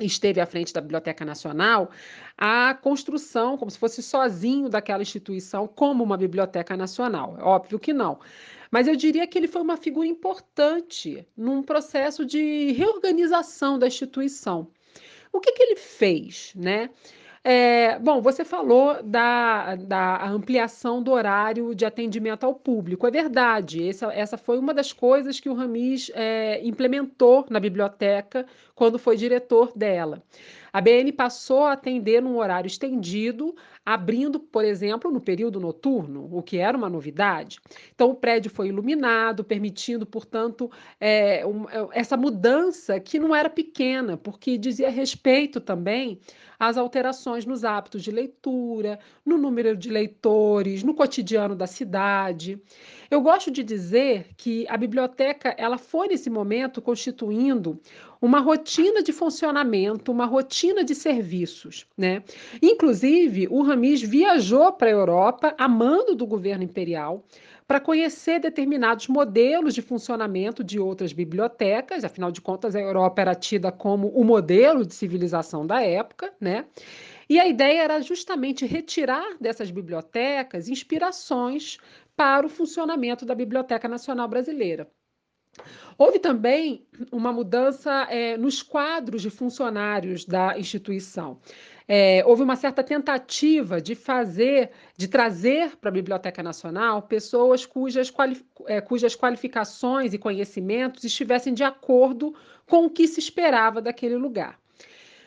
esteve 0.00 0.40
à 0.40 0.46
frente 0.46 0.72
da 0.72 0.80
Biblioteca 0.80 1.24
Nacional 1.24 1.90
a 2.36 2.74
construção, 2.74 3.56
como 3.56 3.70
se 3.70 3.78
fosse 3.78 4.02
sozinho 4.02 4.68
daquela 4.68 5.02
instituição, 5.02 5.66
como 5.66 6.04
uma 6.04 6.16
biblioteca 6.16 6.76
nacional. 6.76 7.36
É 7.38 7.42
óbvio 7.42 7.78
que 7.78 7.92
não. 7.92 8.18
Mas 8.70 8.88
eu 8.88 8.96
diria 8.96 9.26
que 9.26 9.38
ele 9.38 9.48
foi 9.48 9.62
uma 9.62 9.76
figura 9.76 10.06
importante 10.06 11.26
num 11.36 11.62
processo 11.62 12.26
de 12.26 12.72
reorganização 12.72 13.78
da 13.78 13.86
instituição. 13.86 14.68
O 15.32 15.40
que, 15.40 15.52
que 15.52 15.62
ele 15.62 15.76
fez, 15.76 16.52
né? 16.54 16.90
É, 17.48 17.96
bom, 18.00 18.20
você 18.20 18.44
falou 18.44 19.00
da, 19.04 19.76
da 19.76 20.26
ampliação 20.28 21.00
do 21.00 21.12
horário 21.12 21.76
de 21.76 21.84
atendimento 21.84 22.42
ao 22.42 22.52
público. 22.52 23.06
É 23.06 23.10
verdade, 23.12 23.88
essa, 23.88 24.12
essa 24.12 24.36
foi 24.36 24.58
uma 24.58 24.74
das 24.74 24.92
coisas 24.92 25.38
que 25.38 25.48
o 25.48 25.54
Ramis 25.54 26.10
é, 26.12 26.60
implementou 26.66 27.46
na 27.48 27.60
biblioteca 27.60 28.44
quando 28.74 28.98
foi 28.98 29.16
diretor 29.16 29.70
dela. 29.76 30.20
A 30.72 30.80
BN 30.80 31.12
passou 31.12 31.62
a 31.62 31.72
atender 31.74 32.20
num 32.20 32.36
horário 32.36 32.66
estendido, 32.66 33.54
abrindo, 33.86 34.40
por 34.40 34.64
exemplo, 34.64 35.12
no 35.12 35.20
período 35.20 35.60
noturno, 35.60 36.28
o 36.32 36.42
que 36.42 36.58
era 36.58 36.76
uma 36.76 36.90
novidade. 36.90 37.60
Então, 37.94 38.10
o 38.10 38.16
prédio 38.16 38.50
foi 38.50 38.66
iluminado, 38.66 39.44
permitindo, 39.44 40.04
portanto, 40.04 40.68
é, 41.00 41.46
um, 41.46 41.68
é, 41.70 41.86
essa 41.92 42.16
mudança 42.16 42.98
que 42.98 43.20
não 43.20 43.32
era 43.32 43.48
pequena, 43.48 44.16
porque 44.16 44.58
dizia 44.58 44.90
respeito 44.90 45.60
também 45.60 46.18
às 46.58 46.76
alterações 46.76 47.46
nos 47.46 47.64
hábitos 47.64 48.02
de 48.02 48.10
leitura, 48.10 48.98
no 49.24 49.38
número 49.38 49.76
de 49.76 49.88
leitores, 49.88 50.82
no 50.82 50.92
cotidiano 50.92 51.54
da 51.54 51.68
cidade. 51.68 52.60
Eu 53.10 53.20
gosto 53.20 53.50
de 53.50 53.62
dizer 53.62 54.28
que 54.36 54.66
a 54.68 54.76
biblioteca 54.76 55.54
ela 55.56 55.78
foi 55.78 56.08
nesse 56.08 56.28
momento 56.28 56.82
constituindo 56.82 57.80
uma 58.20 58.40
rotina 58.40 59.02
de 59.02 59.12
funcionamento, 59.12 60.10
uma 60.10 60.26
rotina 60.26 60.82
de 60.82 60.94
serviços, 60.94 61.86
né? 61.96 62.22
Inclusive, 62.62 63.46
o 63.50 63.62
Ramis 63.62 64.02
viajou 64.02 64.72
para 64.72 64.88
a 64.88 64.92
Europa 64.92 65.54
a 65.58 65.68
mando 65.68 66.14
do 66.14 66.26
governo 66.26 66.64
imperial 66.64 67.24
para 67.66 67.80
conhecer 67.80 68.38
determinados 68.38 69.08
modelos 69.08 69.74
de 69.74 69.82
funcionamento 69.82 70.62
de 70.62 70.78
outras 70.78 71.12
bibliotecas, 71.12 72.04
afinal 72.04 72.30
de 72.30 72.40
contas, 72.40 72.76
a 72.76 72.80
Europa 72.80 73.20
era 73.20 73.34
tida 73.34 73.72
como 73.72 74.08
o 74.08 74.24
modelo 74.24 74.86
de 74.86 74.94
civilização 74.94 75.66
da 75.66 75.82
época, 75.82 76.32
né? 76.40 76.64
E 77.28 77.40
a 77.40 77.46
ideia 77.48 77.82
era 77.82 78.00
justamente 78.00 78.64
retirar 78.64 79.36
dessas 79.40 79.68
bibliotecas 79.72 80.68
inspirações 80.68 81.78
para 82.16 82.46
o 82.46 82.50
funcionamento 82.50 83.26
da 83.26 83.34
Biblioteca 83.34 83.86
Nacional 83.88 84.26
Brasileira. 84.26 84.90
Houve 85.98 86.18
também 86.18 86.86
uma 87.10 87.32
mudança 87.32 88.06
é, 88.10 88.36
nos 88.36 88.62
quadros 88.62 89.22
de 89.22 89.30
funcionários 89.30 90.24
da 90.24 90.58
instituição. 90.58 91.40
É, 91.88 92.22
houve 92.26 92.42
uma 92.42 92.56
certa 92.56 92.82
tentativa 92.82 93.80
de 93.80 93.94
fazer, 93.94 94.72
de 94.96 95.08
trazer 95.08 95.76
para 95.76 95.88
a 95.88 95.92
Biblioteca 95.92 96.42
Nacional 96.42 97.02
pessoas 97.02 97.64
cujas, 97.64 98.10
quali 98.10 98.44
é, 98.66 98.80
cujas 98.80 99.14
qualificações 99.14 100.12
e 100.12 100.18
conhecimentos 100.18 101.04
estivessem 101.04 101.54
de 101.54 101.64
acordo 101.64 102.34
com 102.66 102.86
o 102.86 102.90
que 102.90 103.06
se 103.06 103.20
esperava 103.20 103.80
daquele 103.80 104.16
lugar. 104.16 104.58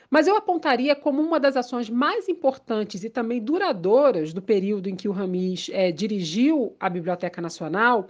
Mas 0.10 0.28
eu 0.28 0.36
apontaria 0.36 0.96
como 0.96 1.22
uma 1.22 1.40
das 1.40 1.56
ações 1.56 1.90
mais 1.90 2.28
importantes 2.28 3.04
e 3.04 3.10
também 3.10 3.40
duradouras 3.40 4.34
do 4.34 4.42
período 4.42 4.90
em 4.90 4.96
que 4.96 5.08
o 5.08 5.12
Ramis 5.12 5.70
é, 5.72 5.92
dirigiu 5.92 6.76
a 6.80 6.90
Biblioteca 6.90 7.42
Nacional 7.42 8.08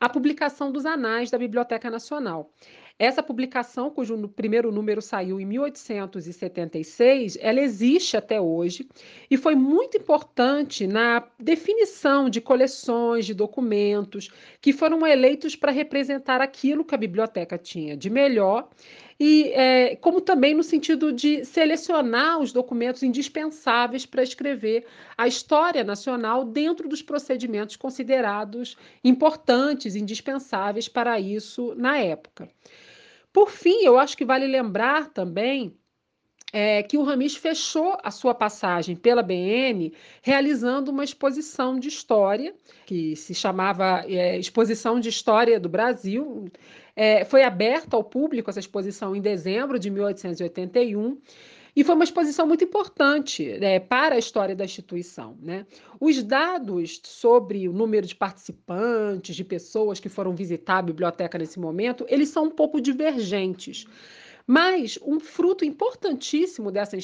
a 0.00 0.08
publicação 0.08 0.70
dos 0.70 0.86
anais 0.86 1.30
da 1.30 1.38
Biblioteca 1.38 1.90
Nacional. 1.90 2.50
Essa 2.98 3.22
publicação, 3.22 3.90
cujo 3.90 4.28
primeiro 4.28 4.72
número 4.72 5.00
saiu 5.00 5.40
em 5.40 5.44
1876, 5.46 7.38
ela 7.40 7.60
existe 7.60 8.16
até 8.16 8.40
hoje 8.40 8.88
e 9.30 9.36
foi 9.36 9.54
muito 9.54 9.96
importante 9.96 10.84
na 10.84 11.24
definição 11.38 12.28
de 12.28 12.40
coleções 12.40 13.24
de 13.24 13.34
documentos 13.34 14.30
que 14.60 14.72
foram 14.72 15.06
eleitos 15.06 15.54
para 15.54 15.70
representar 15.70 16.40
aquilo 16.40 16.84
que 16.84 16.94
a 16.94 16.98
biblioteca 16.98 17.56
tinha 17.56 17.96
de 17.96 18.10
melhor 18.10 18.68
e 19.20 19.50
é, 19.52 19.96
como 19.96 20.20
também 20.20 20.54
no 20.54 20.62
sentido 20.62 21.12
de 21.12 21.44
selecionar 21.44 22.38
os 22.38 22.52
documentos 22.52 23.02
indispensáveis 23.02 24.06
para 24.06 24.22
escrever 24.22 24.86
a 25.16 25.26
história 25.26 25.82
nacional 25.82 26.44
dentro 26.44 26.88
dos 26.88 27.02
procedimentos 27.02 27.74
considerados 27.74 28.76
importantes, 29.02 29.96
indispensáveis 29.96 30.88
para 30.88 31.18
isso 31.18 31.74
na 31.76 31.98
época. 31.98 32.48
Por 33.32 33.50
fim, 33.50 33.82
eu 33.82 33.98
acho 33.98 34.16
que 34.16 34.24
vale 34.24 34.46
lembrar 34.46 35.10
também 35.10 35.76
é, 36.52 36.82
que 36.82 36.96
o 36.96 37.02
Ramis 37.02 37.36
fechou 37.36 37.98
a 38.02 38.10
sua 38.10 38.34
passagem 38.34 38.96
pela 38.96 39.22
BN 39.22 39.92
realizando 40.22 40.90
uma 40.90 41.04
exposição 41.04 41.78
de 41.78 41.88
história, 41.88 42.54
que 42.86 43.14
se 43.16 43.34
chamava 43.34 44.04
é, 44.06 44.38
Exposição 44.38 44.98
de 44.98 45.08
História 45.08 45.60
do 45.60 45.68
Brasil. 45.68 46.50
É, 47.00 47.24
foi 47.24 47.44
aberta 47.44 47.96
ao 47.96 48.02
público 48.02 48.50
essa 48.50 48.58
exposição 48.58 49.14
em 49.14 49.20
dezembro 49.20 49.78
de 49.78 49.88
1881. 49.88 51.16
E 51.76 51.84
foi 51.84 51.94
uma 51.94 52.02
exposição 52.02 52.44
muito 52.44 52.64
importante 52.64 53.56
né, 53.60 53.78
para 53.78 54.16
a 54.16 54.18
história 54.18 54.56
da 54.56 54.64
instituição. 54.64 55.38
Né? 55.40 55.64
Os 56.00 56.20
dados 56.24 57.00
sobre 57.04 57.68
o 57.68 57.72
número 57.72 58.04
de 58.04 58.16
participantes, 58.16 59.36
de 59.36 59.44
pessoas 59.44 60.00
que 60.00 60.08
foram 60.08 60.34
visitar 60.34 60.78
a 60.78 60.82
biblioteca 60.82 61.38
nesse 61.38 61.60
momento, 61.60 62.04
eles 62.08 62.30
são 62.30 62.46
um 62.46 62.50
pouco 62.50 62.80
divergentes. 62.80 63.86
Mas 64.44 64.98
um 65.00 65.20
fruto 65.20 65.64
importantíssimo 65.64 66.72
dessa, 66.72 66.96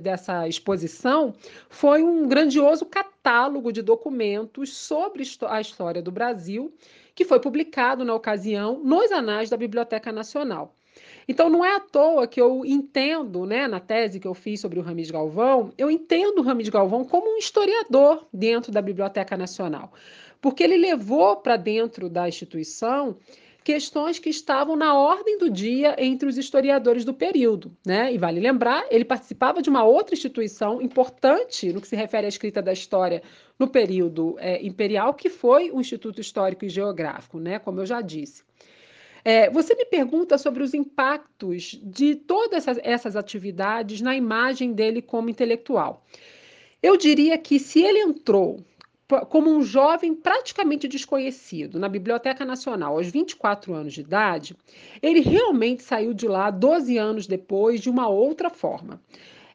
dessa 0.00 0.46
exposição 0.46 1.34
foi 1.68 2.04
um 2.04 2.28
grandioso 2.28 2.86
catálogo 2.86 3.72
de 3.72 3.82
documentos 3.82 4.76
sobre 4.76 5.24
a 5.48 5.60
história 5.60 6.00
do 6.00 6.12
Brasil, 6.12 6.72
que 7.14 7.24
foi 7.24 7.40
publicado 7.40 8.04
na 8.04 8.14
ocasião 8.14 8.80
nos 8.82 9.12
anais 9.12 9.50
da 9.50 9.56
Biblioteca 9.56 10.10
Nacional. 10.10 10.74
Então, 11.26 11.48
não 11.48 11.64
é 11.64 11.76
à 11.76 11.80
toa 11.80 12.26
que 12.26 12.40
eu 12.40 12.64
entendo, 12.64 13.46
né, 13.46 13.66
na 13.66 13.80
tese 13.80 14.20
que 14.20 14.28
eu 14.28 14.34
fiz 14.34 14.60
sobre 14.60 14.78
o 14.78 14.82
Ramis 14.82 15.10
Galvão, 15.10 15.72
eu 15.78 15.90
entendo 15.90 16.38
o 16.38 16.42
Ramis 16.42 16.68
Galvão 16.68 17.04
como 17.04 17.34
um 17.34 17.38
historiador 17.38 18.26
dentro 18.32 18.70
da 18.70 18.82
Biblioteca 18.82 19.36
Nacional, 19.36 19.92
porque 20.40 20.62
ele 20.62 20.76
levou 20.76 21.36
para 21.36 21.56
dentro 21.56 22.08
da 22.08 22.28
instituição 22.28 23.16
questões 23.64 24.18
que 24.18 24.28
estavam 24.28 24.76
na 24.76 24.94
ordem 24.94 25.38
do 25.38 25.48
dia 25.48 25.96
entre 25.98 26.28
os 26.28 26.36
historiadores 26.36 27.02
do 27.02 27.14
período. 27.14 27.74
Né? 27.84 28.12
E 28.12 28.18
vale 28.18 28.38
lembrar, 28.38 28.84
ele 28.90 29.06
participava 29.06 29.62
de 29.62 29.70
uma 29.70 29.82
outra 29.82 30.14
instituição 30.14 30.82
importante 30.82 31.72
no 31.72 31.80
que 31.80 31.88
se 31.88 31.96
refere 31.96 32.26
à 32.26 32.28
escrita 32.28 32.60
da 32.60 32.74
história 32.74 33.22
no 33.58 33.66
período 33.66 34.36
é, 34.38 34.62
imperial, 34.62 35.14
que 35.14 35.30
foi 35.30 35.70
o 35.70 35.80
Instituto 35.80 36.20
Histórico 36.20 36.66
e 36.66 36.68
Geográfico, 36.68 37.40
né? 37.40 37.58
como 37.58 37.80
eu 37.80 37.86
já 37.86 38.02
disse. 38.02 38.44
É, 39.24 39.48
você 39.48 39.74
me 39.74 39.86
pergunta 39.86 40.36
sobre 40.36 40.62
os 40.62 40.74
impactos 40.74 41.80
de 41.82 42.14
todas 42.14 42.68
essas, 42.68 42.78
essas 42.84 43.16
atividades 43.16 44.02
na 44.02 44.14
imagem 44.14 44.74
dele 44.74 45.00
como 45.00 45.30
intelectual. 45.30 46.04
Eu 46.82 46.98
diria 46.98 47.38
que 47.38 47.58
se 47.58 47.82
ele 47.82 48.00
entrou 48.00 48.62
como 49.28 49.50
um 49.50 49.62
jovem 49.62 50.14
praticamente 50.14 50.88
desconhecido 50.88 51.78
na 51.78 51.88
Biblioteca 51.88 52.44
Nacional 52.44 52.96
aos 52.96 53.08
24 53.08 53.74
anos 53.74 53.92
de 53.92 54.00
idade, 54.00 54.56
ele 55.02 55.20
realmente 55.20 55.82
saiu 55.82 56.14
de 56.14 56.26
lá 56.26 56.50
12 56.50 56.96
anos 56.96 57.26
depois 57.26 57.80
de 57.80 57.90
uma 57.90 58.08
outra 58.08 58.48
forma. 58.48 59.00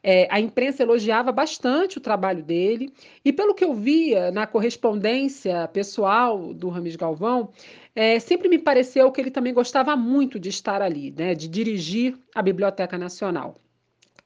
É, 0.01 0.27
a 0.31 0.39
imprensa 0.39 0.83
elogiava 0.83 1.31
bastante 1.31 1.97
o 1.97 2.01
trabalho 2.01 2.41
dele, 2.41 2.93
e 3.23 3.33
pelo 3.33 3.53
que 3.53 3.65
eu 3.65 3.73
via 3.73 4.31
na 4.31 4.47
correspondência 4.47 5.67
pessoal 5.67 6.53
do 6.53 6.69
Ramis 6.69 6.95
Galvão, 6.95 7.49
é, 7.93 8.17
sempre 8.19 8.47
me 8.47 8.57
pareceu 8.57 9.11
que 9.11 9.19
ele 9.19 9.31
também 9.31 9.53
gostava 9.53 9.95
muito 9.97 10.39
de 10.39 10.49
estar 10.49 10.81
ali, 10.81 11.11
né, 11.11 11.35
de 11.35 11.49
dirigir 11.49 12.17
a 12.33 12.41
Biblioteca 12.41 12.97
Nacional. 12.97 13.59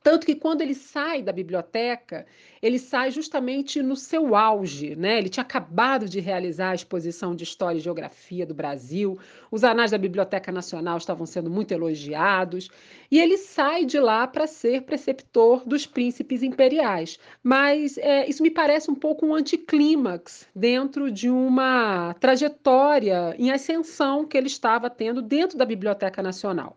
Tanto 0.04 0.26
que 0.26 0.36
quando 0.36 0.62
ele 0.62 0.76
sai 0.76 1.22
da 1.24 1.32
biblioteca, 1.32 2.26
ele 2.62 2.78
sai 2.78 3.10
justamente 3.10 3.82
no 3.82 3.96
seu 3.96 4.36
auge, 4.36 4.98
né? 4.98 5.18
Ele 5.18 5.30
tinha 5.30 5.44
acabado 5.44 6.10
de 6.10 6.20
realizar 6.20 6.72
a 6.72 6.76
exposição 6.76 7.34
de 7.34 7.46
História 7.46 7.78
e 7.78 7.82
Geografia 7.82 8.46
do 8.46 8.54
Brasil, 8.54 9.18
os 9.50 9.64
anais 9.64 9.92
da 9.92 9.98
Biblioteca 9.98 10.52
Nacional 10.52 10.98
estavam 10.98 11.26
sendo 11.26 11.50
muito 11.50 11.72
elogiados, 11.72 12.70
e 13.10 13.18
ele 13.18 13.38
sai 13.38 13.86
de 13.86 13.98
lá 13.98 14.28
para 14.28 14.46
ser 14.46 14.82
preceptor 14.82 15.66
dos 15.66 15.86
príncipes 15.86 16.44
imperiais. 16.44 17.18
Mas 17.42 17.98
é, 17.98 18.28
isso 18.30 18.44
me 18.44 18.52
parece 18.52 18.92
um 18.92 18.96
pouco 18.96 19.26
um 19.26 19.34
anticlímax 19.34 20.50
dentro 20.54 21.10
de 21.10 21.30
uma 21.30 22.14
trajetória 22.20 23.36
em 23.40 23.52
ascensão 23.52 24.26
que 24.26 24.38
ele 24.38 24.48
estava 24.48 24.90
tendo 24.90 25.22
dentro 25.22 25.58
da 25.58 25.66
Biblioteca 25.66 26.22
Nacional. 26.22 26.76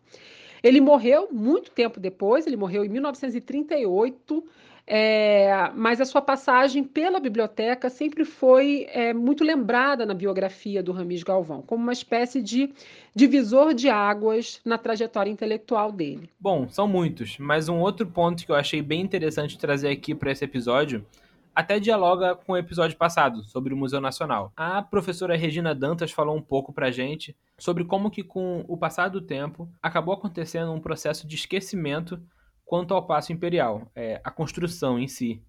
Ele 0.67 0.81
morreu 0.81 1.29
muito 1.31 1.71
tempo 1.71 2.01
depois, 2.01 2.45
ele 2.45 2.57
morreu 2.57 2.85
em 2.85 2.89
1938, 2.89 4.45
é, 4.85 5.71
mas 5.77 6.01
a 6.01 6.05
sua 6.05 6.21
passagem 6.21 6.83
pela 6.83 7.21
biblioteca 7.21 7.89
sempre 7.89 8.25
foi 8.25 8.85
é, 8.91 9.15
muito 9.15 9.45
lembrada 9.45 10.05
na 10.05 10.13
biografia 10.13 10.83
do 10.83 10.91
Ramis 10.91 11.23
Galvão, 11.23 11.63
como 11.63 11.85
uma 11.85 11.93
espécie 11.93 12.43
de 12.43 12.73
divisor 13.15 13.75
de 13.75 13.89
águas 13.89 14.61
na 14.65 14.77
trajetória 14.77 15.31
intelectual 15.31 15.93
dele. 15.93 16.29
Bom, 16.41 16.69
são 16.69 16.89
muitos, 16.89 17.39
mas 17.39 17.69
um 17.69 17.79
outro 17.79 18.05
ponto 18.05 18.45
que 18.45 18.51
eu 18.51 18.57
achei 18.57 18.83
bem 18.83 19.03
interessante 19.03 19.57
trazer 19.57 19.91
aqui 19.91 20.17
para 20.17 20.33
esse 20.33 20.45
episódio 20.45 21.07
até 21.55 21.79
dialoga 21.79 22.35
com 22.35 22.55
o 22.55 22.57
episódio 22.57 22.97
passado 22.97 23.45
sobre 23.45 23.73
o 23.73 23.77
Museu 23.77 24.01
Nacional. 24.01 24.53
A 24.57 24.83
professora 24.83 25.37
Regina 25.37 25.73
Dantas 25.73 26.11
falou 26.11 26.37
um 26.37 26.43
pouco 26.43 26.73
pra 26.73 26.91
gente 26.91 27.37
sobre 27.59 27.85
como 27.85 28.11
que 28.11 28.23
com 28.23 28.65
o 28.69 28.77
passar 28.77 29.09
do 29.09 29.21
tempo 29.21 29.71
acabou 29.83 30.15
acontecendo 30.15 30.73
um 30.73 30.81
processo 30.81 31.27
de 31.27 31.37
esquecimento 31.37 32.23
quanto 32.65 32.93
ao 32.93 33.07
Paço 33.07 33.33
Imperial, 33.33 33.91
é, 33.95 34.21
a 34.25 34.31
construção 34.31 34.99
em 34.99 35.07
si, 35.07 35.43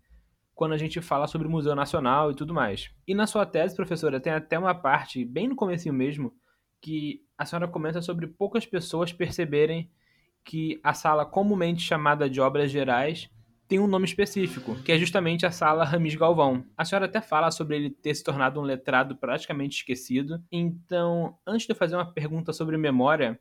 quando 0.53 0.73
a 0.73 0.77
gente 0.77 1.01
fala 1.01 1.27
sobre 1.27 1.47
o 1.47 1.51
Museu 1.51 1.75
Nacional 1.75 2.31
e 2.31 2.35
tudo 2.35 2.53
mais. 2.53 2.91
E 3.07 3.13
na 3.13 3.27
sua 3.27 3.45
tese, 3.45 3.75
professora, 3.75 4.19
tem 4.19 4.33
até 4.33 4.57
uma 4.57 4.73
parte, 4.73 5.25
bem 5.25 5.47
no 5.47 5.55
começo 5.55 5.91
mesmo, 5.91 6.33
que 6.81 7.23
a 7.37 7.45
senhora 7.45 7.67
comenta 7.67 8.01
sobre 8.01 8.27
poucas 8.27 8.65
pessoas 8.65 9.11
perceberem 9.11 9.89
que 10.45 10.79
a 10.83 10.93
sala 10.93 11.25
comumente 11.25 11.81
chamada 11.81 12.29
de 12.29 12.39
obras 12.39 12.71
gerais 12.71 13.29
tem 13.67 13.79
um 13.79 13.87
nome 13.87 14.05
específico, 14.05 14.75
que 14.83 14.91
é 14.91 14.97
justamente 14.97 15.45
a 15.45 15.51
sala 15.51 15.83
Ramis 15.83 16.15
Galvão. 16.15 16.63
A 16.77 16.85
senhora 16.85 17.05
até 17.05 17.21
fala 17.21 17.51
sobre 17.51 17.75
ele 17.75 17.89
ter 17.89 18.15
se 18.15 18.23
tornado 18.23 18.59
um 18.59 18.63
letrado 18.63 19.15
praticamente 19.15 19.77
esquecido. 19.77 20.41
Então, 20.51 21.37
antes 21.45 21.65
de 21.65 21.73
eu 21.73 21.75
fazer 21.75 21.95
uma 21.95 22.11
pergunta 22.11 22.53
sobre 22.53 22.77
memória, 22.77 23.39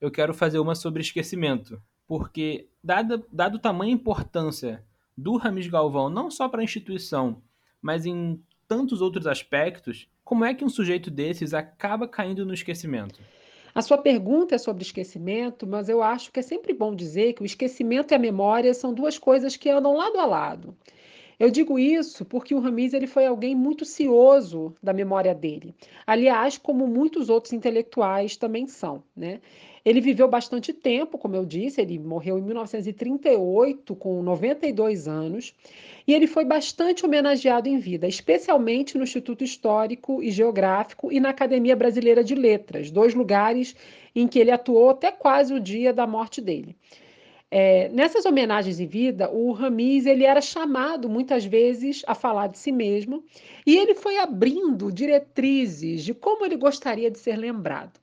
eu 0.00 0.10
quero 0.10 0.34
fazer 0.34 0.58
uma 0.58 0.74
sobre 0.74 1.02
esquecimento 1.02 1.80
porque, 2.08 2.70
dado, 2.82 3.24
dado 3.30 3.60
e 3.84 3.90
importância 3.90 4.82
do 5.14 5.36
Ramis 5.36 5.66
Galvão, 5.66 6.08
não 6.08 6.30
só 6.30 6.48
para 6.48 6.62
a 6.62 6.64
instituição, 6.64 7.42
mas 7.82 8.06
em 8.06 8.42
tantos 8.66 9.02
outros 9.02 9.26
aspectos, 9.26 10.08
como 10.24 10.44
é 10.44 10.54
que 10.54 10.64
um 10.64 10.70
sujeito 10.70 11.10
desses 11.10 11.52
acaba 11.52 12.08
caindo 12.08 12.46
no 12.46 12.54
esquecimento? 12.54 13.20
A 13.78 13.80
sua 13.80 13.96
pergunta 13.96 14.56
é 14.56 14.58
sobre 14.58 14.82
esquecimento, 14.82 15.64
mas 15.64 15.88
eu 15.88 16.02
acho 16.02 16.32
que 16.32 16.40
é 16.40 16.42
sempre 16.42 16.74
bom 16.74 16.92
dizer 16.92 17.34
que 17.34 17.42
o 17.42 17.46
esquecimento 17.46 18.10
e 18.10 18.16
a 18.16 18.18
memória 18.18 18.74
são 18.74 18.92
duas 18.92 19.16
coisas 19.16 19.56
que 19.56 19.70
andam 19.70 19.94
lado 19.94 20.18
a 20.18 20.26
lado. 20.26 20.76
Eu 21.38 21.48
digo 21.48 21.78
isso 21.78 22.24
porque 22.24 22.56
o 22.56 22.58
Ramiz 22.58 22.92
ele 22.92 23.06
foi 23.06 23.24
alguém 23.24 23.54
muito 23.54 23.84
cioso 23.84 24.74
da 24.82 24.92
memória 24.92 25.32
dele. 25.32 25.76
Aliás, 26.04 26.58
como 26.58 26.88
muitos 26.88 27.28
outros 27.28 27.52
intelectuais 27.52 28.36
também 28.36 28.66
são, 28.66 29.00
né? 29.16 29.40
Ele 29.88 30.02
viveu 30.02 30.28
bastante 30.28 30.70
tempo, 30.70 31.16
como 31.16 31.34
eu 31.34 31.46
disse, 31.46 31.80
ele 31.80 31.98
morreu 31.98 32.38
em 32.38 32.42
1938, 32.42 33.96
com 33.96 34.22
92 34.22 35.08
anos, 35.08 35.54
e 36.06 36.12
ele 36.12 36.26
foi 36.26 36.44
bastante 36.44 37.06
homenageado 37.06 37.70
em 37.70 37.78
vida, 37.78 38.06
especialmente 38.06 38.98
no 38.98 39.04
Instituto 39.04 39.42
Histórico 39.42 40.22
e 40.22 40.30
Geográfico 40.30 41.10
e 41.10 41.18
na 41.18 41.30
Academia 41.30 41.74
Brasileira 41.74 42.22
de 42.22 42.34
Letras, 42.34 42.90
dois 42.90 43.14
lugares 43.14 43.74
em 44.14 44.28
que 44.28 44.38
ele 44.38 44.50
atuou 44.50 44.90
até 44.90 45.10
quase 45.10 45.54
o 45.54 45.60
dia 45.60 45.90
da 45.90 46.06
morte 46.06 46.42
dele. 46.42 46.76
É, 47.50 47.88
nessas 47.88 48.26
homenagens 48.26 48.78
em 48.78 48.86
vida, 48.86 49.30
o 49.30 49.52
Ramiz 49.52 50.04
ele 50.04 50.24
era 50.24 50.42
chamado 50.42 51.08
muitas 51.08 51.46
vezes 51.46 52.02
a 52.06 52.14
falar 52.14 52.48
de 52.48 52.58
si 52.58 52.70
mesmo 52.70 53.24
e 53.66 53.74
ele 53.74 53.94
foi 53.94 54.18
abrindo 54.18 54.92
diretrizes 54.92 56.04
de 56.04 56.12
como 56.12 56.44
ele 56.44 56.56
gostaria 56.56 57.10
de 57.10 57.18
ser 57.18 57.36
lembrado. 57.36 57.98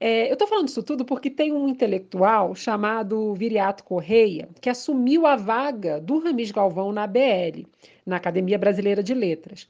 É, 0.00 0.28
eu 0.28 0.34
estou 0.34 0.46
falando 0.46 0.68
isso 0.68 0.82
tudo 0.82 1.04
porque 1.04 1.28
tem 1.28 1.52
um 1.52 1.68
intelectual 1.68 2.54
chamado 2.54 3.34
Viriato 3.34 3.82
Correia 3.82 4.48
que 4.60 4.70
assumiu 4.70 5.26
a 5.26 5.34
vaga 5.34 6.00
do 6.00 6.20
Ramiz 6.20 6.52
Galvão 6.52 6.92
na 6.92 7.02
ABL, 7.02 7.66
na 8.06 8.16
Academia 8.16 8.58
Brasileira 8.58 9.02
de 9.02 9.12
Letras. 9.12 9.68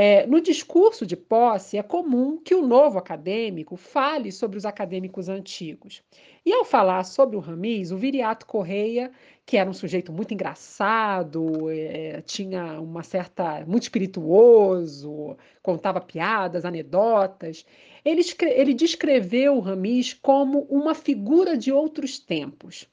É, 0.00 0.24
no 0.28 0.40
discurso 0.40 1.04
de 1.04 1.16
posse, 1.16 1.76
é 1.76 1.82
comum 1.82 2.38
que 2.38 2.54
o 2.54 2.64
novo 2.64 3.00
acadêmico 3.00 3.74
fale 3.74 4.30
sobre 4.30 4.56
os 4.56 4.64
acadêmicos 4.64 5.28
antigos. 5.28 6.04
E 6.46 6.52
ao 6.52 6.64
falar 6.64 7.02
sobre 7.02 7.36
o 7.36 7.40
Ramiz, 7.40 7.90
o 7.90 7.96
Viriato 7.96 8.46
Correia, 8.46 9.10
que 9.44 9.56
era 9.56 9.68
um 9.68 9.72
sujeito 9.72 10.12
muito 10.12 10.32
engraçado, 10.32 11.68
é, 11.68 12.22
tinha 12.24 12.80
uma 12.80 13.02
certa. 13.02 13.64
muito 13.66 13.82
espirituoso, 13.82 15.36
contava 15.60 16.00
piadas, 16.00 16.64
anedotas, 16.64 17.66
ele, 18.04 18.22
ele 18.54 18.74
descreveu 18.74 19.56
o 19.56 19.60
Ramiz 19.60 20.14
como 20.14 20.60
uma 20.70 20.94
figura 20.94 21.58
de 21.58 21.72
outros 21.72 22.20
tempos. 22.20 22.86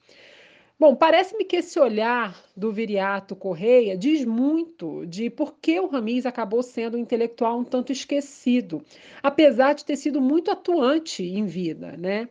Bom, 0.77 0.93
parece-me 0.93 1.45
que 1.45 1.55
esse 1.55 1.79
olhar 1.79 2.37
do 2.55 2.69
Viriato 2.69 3.33
Correia 3.33 3.97
diz 3.97 4.25
muito 4.25 5.05
de 5.05 5.29
por 5.29 5.55
que 5.61 5.79
o 5.79 5.87
Ramiz 5.87 6.25
acabou 6.25 6.61
sendo 6.61 6.97
um 6.97 6.99
intelectual 6.99 7.59
um 7.59 7.63
tanto 7.63 7.93
esquecido, 7.93 8.83
apesar 9.23 9.73
de 9.73 9.85
ter 9.85 9.95
sido 9.95 10.19
muito 10.19 10.51
atuante 10.51 11.23
em 11.23 11.45
vida, 11.45 11.95
né? 11.97 12.27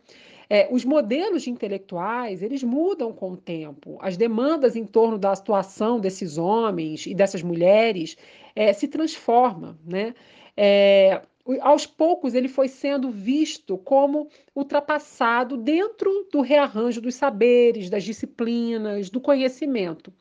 É, 0.47 0.67
os 0.71 0.85
modelos 0.85 1.41
de 1.41 1.49
intelectuais 1.49 2.43
eles 2.43 2.61
mudam 2.61 3.11
com 3.11 3.31
o 3.31 3.37
tempo. 3.37 3.97
As 3.99 4.15
demandas 4.15 4.75
em 4.75 4.85
torno 4.85 5.17
da 5.17 5.31
atuação 5.31 5.99
desses 5.99 6.37
homens 6.37 7.07
e 7.07 7.15
dessas 7.15 7.41
mulheres 7.41 8.15
é, 8.55 8.71
se 8.73 8.87
transformam, 8.87 9.75
né? 9.83 10.13
É, 10.55 11.19
aos 11.61 11.85
poucos 11.85 12.33
ele 12.33 12.47
foi 12.47 12.67
sendo 12.67 13.11
visto 13.11 13.77
como 13.77 14.27
ultrapassado 14.55 15.57
dentro 15.57 16.27
do 16.31 16.41
rearranjo 16.41 16.99
dos 16.99 17.15
saberes, 17.15 17.89
das 17.89 18.03
disciplinas, 18.03 19.09
do 19.09 19.21
conhecimento. 19.21 20.11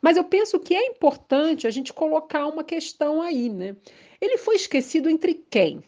Mas 0.00 0.16
eu 0.16 0.24
penso 0.24 0.58
que 0.58 0.74
é 0.74 0.86
importante 0.86 1.66
a 1.66 1.70
gente 1.70 1.92
colocar 1.92 2.46
uma 2.46 2.64
questão 2.64 3.20
aí, 3.20 3.48
né? 3.48 3.76
Ele 4.20 4.38
foi 4.38 4.56
esquecido 4.56 5.10
entre 5.10 5.34
quem? 5.34 5.82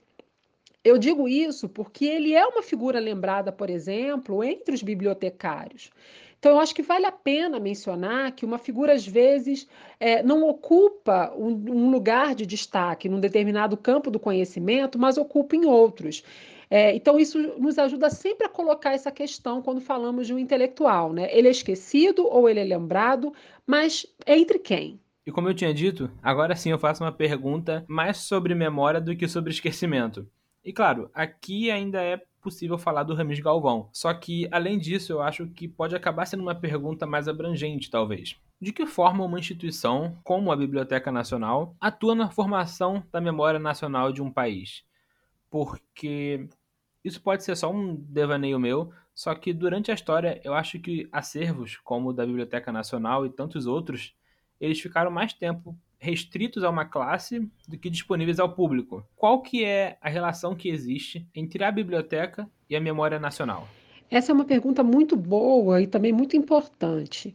Eu 0.88 0.96
digo 0.96 1.28
isso 1.28 1.68
porque 1.68 2.06
ele 2.06 2.32
é 2.34 2.46
uma 2.46 2.62
figura 2.62 2.98
lembrada, 2.98 3.52
por 3.52 3.68
exemplo, 3.68 4.42
entre 4.42 4.74
os 4.74 4.82
bibliotecários. 4.82 5.90
Então, 6.38 6.52
eu 6.52 6.60
acho 6.60 6.74
que 6.74 6.82
vale 6.82 7.04
a 7.04 7.12
pena 7.12 7.60
mencionar 7.60 8.32
que 8.32 8.46
uma 8.46 8.58
figura, 8.58 8.94
às 8.94 9.06
vezes, 9.06 9.68
é, 10.00 10.22
não 10.22 10.48
ocupa 10.48 11.34
um, 11.36 11.48
um, 11.48 11.90
lugar 11.90 12.34
de 12.34 12.46
destaque 12.46 13.08
num 13.08 13.20
determinado 13.20 13.76
campo 13.76 14.10
do 14.10 14.18
conhecimento, 14.20 14.98
mas 14.98 15.18
ocupa 15.18 15.56
em 15.56 15.66
outros. 15.66 16.22
É, 16.70 16.94
então, 16.94 17.18
isso 17.18 17.38
nos 17.58 17.78
ajuda 17.78 18.08
sempre 18.08 18.46
a 18.46 18.48
colocar 18.48 18.94
essa 18.94 19.10
questão 19.10 19.60
quando 19.60 19.80
falamos 19.80 20.26
de 20.26 20.32
um 20.32 20.38
intelectual. 20.38 21.12
Né? 21.12 21.28
Ele 21.36 21.48
é 21.48 21.50
esquecido 21.50 22.26
ou 22.26 22.48
ele 22.48 22.60
é 22.60 22.64
lembrado, 22.64 23.32
mas 23.66 24.06
entre 24.26 24.58
quem? 24.58 25.00
E 25.26 25.30
como 25.30 25.48
eu 25.48 25.54
tinha 25.54 25.74
dito, 25.74 26.10
agora 26.22 26.56
sim 26.56 26.70
eu 26.70 26.78
faço 26.78 27.04
uma 27.04 27.12
pergunta 27.12 27.84
mais 27.86 28.16
sobre 28.16 28.54
memória 28.54 29.00
do 29.00 29.14
que 29.14 29.28
sobre 29.28 29.50
esquecimento. 29.50 30.26
E 30.68 30.72
claro, 30.74 31.10
aqui 31.14 31.70
ainda 31.70 32.02
é 32.02 32.22
possível 32.42 32.76
falar 32.76 33.02
do 33.02 33.14
Ramis 33.14 33.40
Galvão. 33.40 33.88
Só 33.90 34.12
que, 34.12 34.46
além 34.52 34.78
disso, 34.78 35.14
eu 35.14 35.22
acho 35.22 35.46
que 35.46 35.66
pode 35.66 35.96
acabar 35.96 36.26
sendo 36.26 36.42
uma 36.42 36.54
pergunta 36.54 37.06
mais 37.06 37.26
abrangente, 37.26 37.90
talvez. 37.90 38.36
De 38.60 38.70
que 38.70 38.84
forma 38.84 39.24
uma 39.24 39.38
instituição, 39.38 40.18
como 40.22 40.52
a 40.52 40.56
Biblioteca 40.56 41.10
Nacional, 41.10 41.74
atua 41.80 42.14
na 42.14 42.28
formação 42.28 43.02
da 43.10 43.18
memória 43.18 43.58
nacional 43.58 44.12
de 44.12 44.20
um 44.20 44.30
país? 44.30 44.84
Porque 45.48 46.46
isso 47.02 47.22
pode 47.22 47.44
ser 47.44 47.56
só 47.56 47.72
um 47.72 47.94
devaneio 47.94 48.60
meu, 48.60 48.92
só 49.14 49.34
que 49.34 49.54
durante 49.54 49.90
a 49.90 49.94
história 49.94 50.38
eu 50.44 50.52
acho 50.52 50.78
que 50.80 51.08
acervos 51.10 51.78
como 51.78 52.10
o 52.10 52.12
da 52.12 52.26
Biblioteca 52.26 52.70
Nacional 52.70 53.24
e 53.24 53.30
tantos 53.30 53.64
outros, 53.64 54.14
eles 54.60 54.78
ficaram 54.78 55.10
mais 55.10 55.32
tempo 55.32 55.74
restritos 55.98 56.62
a 56.62 56.70
uma 56.70 56.84
classe 56.84 57.48
do 57.68 57.76
que 57.76 57.90
disponíveis 57.90 58.38
ao 58.38 58.54
público. 58.54 59.04
Qual 59.16 59.42
que 59.42 59.64
é 59.64 59.98
a 60.00 60.08
relação 60.08 60.54
que 60.54 60.68
existe 60.68 61.26
entre 61.34 61.64
a 61.64 61.72
biblioteca 61.72 62.48
e 62.70 62.76
a 62.76 62.80
memória 62.80 63.18
nacional? 63.18 63.68
Essa 64.10 64.32
é 64.32 64.34
uma 64.34 64.44
pergunta 64.44 64.82
muito 64.82 65.16
boa 65.16 65.82
e 65.82 65.86
também 65.86 66.12
muito 66.12 66.36
importante. 66.36 67.34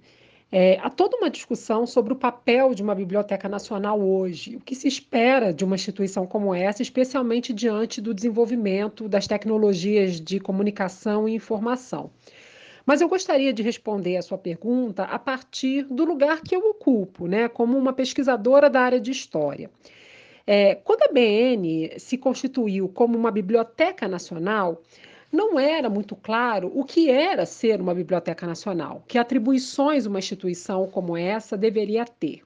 É, 0.55 0.77
há 0.81 0.89
toda 0.89 1.17
uma 1.17 1.31
discussão 1.31 1.87
sobre 1.87 2.13
o 2.13 2.15
papel 2.15 2.75
de 2.75 2.83
uma 2.83 2.93
biblioteca 2.93 3.49
nacional 3.49 3.99
hoje, 3.99 4.55
o 4.55 4.59
que 4.59 4.75
se 4.75 4.87
espera 4.87 5.51
de 5.51 5.65
uma 5.65 5.75
instituição 5.75 6.27
como 6.27 6.53
essa, 6.53 6.83
especialmente 6.83 7.51
diante 7.51 7.99
do 7.99 8.13
desenvolvimento 8.13 9.09
das 9.09 9.25
tecnologias 9.27 10.21
de 10.21 10.39
comunicação 10.39 11.27
e 11.27 11.33
informação. 11.33 12.11
Mas 12.85 13.01
eu 13.01 13.07
gostaria 13.07 13.53
de 13.53 13.63
responder 13.63 14.17
a 14.17 14.21
sua 14.21 14.37
pergunta 14.37 15.03
a 15.03 15.17
partir 15.17 15.83
do 15.83 16.03
lugar 16.03 16.41
que 16.41 16.55
eu 16.55 16.69
ocupo, 16.69 17.27
né, 17.27 17.47
como 17.47 17.77
uma 17.77 17.93
pesquisadora 17.93 18.69
da 18.69 18.81
área 18.81 18.99
de 18.99 19.11
história. 19.11 19.69
É, 20.45 20.75
quando 20.75 21.03
a 21.03 21.07
BN 21.07 21.97
se 21.97 22.17
constituiu 22.17 22.89
como 22.89 23.17
uma 23.17 23.31
biblioteca 23.31 24.07
nacional, 24.07 24.81
não 25.31 25.57
era 25.57 25.89
muito 25.89 26.15
claro 26.15 26.71
o 26.75 26.83
que 26.83 27.09
era 27.09 27.45
ser 27.45 27.79
uma 27.79 27.95
biblioteca 27.95 28.45
nacional, 28.45 29.03
que 29.07 29.17
atribuições 29.17 30.05
uma 30.05 30.19
instituição 30.19 30.85
como 30.87 31.17
essa 31.17 31.57
deveria 31.57 32.05
ter. 32.05 32.41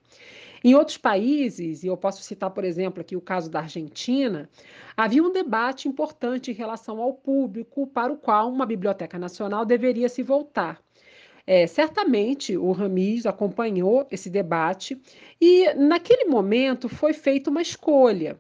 Em 0.63 0.76
outros 0.76 0.98
países, 0.98 1.84
e 1.84 1.88
eu 1.88 1.98
posso 1.98 2.24
citar, 2.24 2.50
por 2.52 2.63
exemplo, 2.63 3.02
aqui 3.02 3.15
o 3.15 3.22
caso 3.22 3.50
da 3.50 3.60
Argentina, 3.60 4.50
havia 4.96 5.24
um 5.24 5.32
debate 5.32 5.88
importante 5.88 6.52
em 6.52 6.54
relação 6.54 7.02
ao 7.02 7.13
público 7.13 7.88
para 7.88 8.12
o 8.12 8.17
qual 8.17 8.50
uma 8.50 8.65
biblioteca 8.65 9.20
nacional 9.20 9.65
deveria 9.65 10.10
se 10.10 10.24
voltar. 10.24 10.82
É, 11.46 11.65
certamente 11.65 12.58
o 12.58 12.72
Ramis 12.74 13.26
acompanhou 13.26 14.06
esse 14.12 14.30
debate 14.30 15.02
e, 15.39 15.74
naquele 15.76 16.26
momento, 16.26 16.89
foi 16.89 17.13
feita 17.13 17.50
uma 17.50 17.62
escolha 17.62 18.38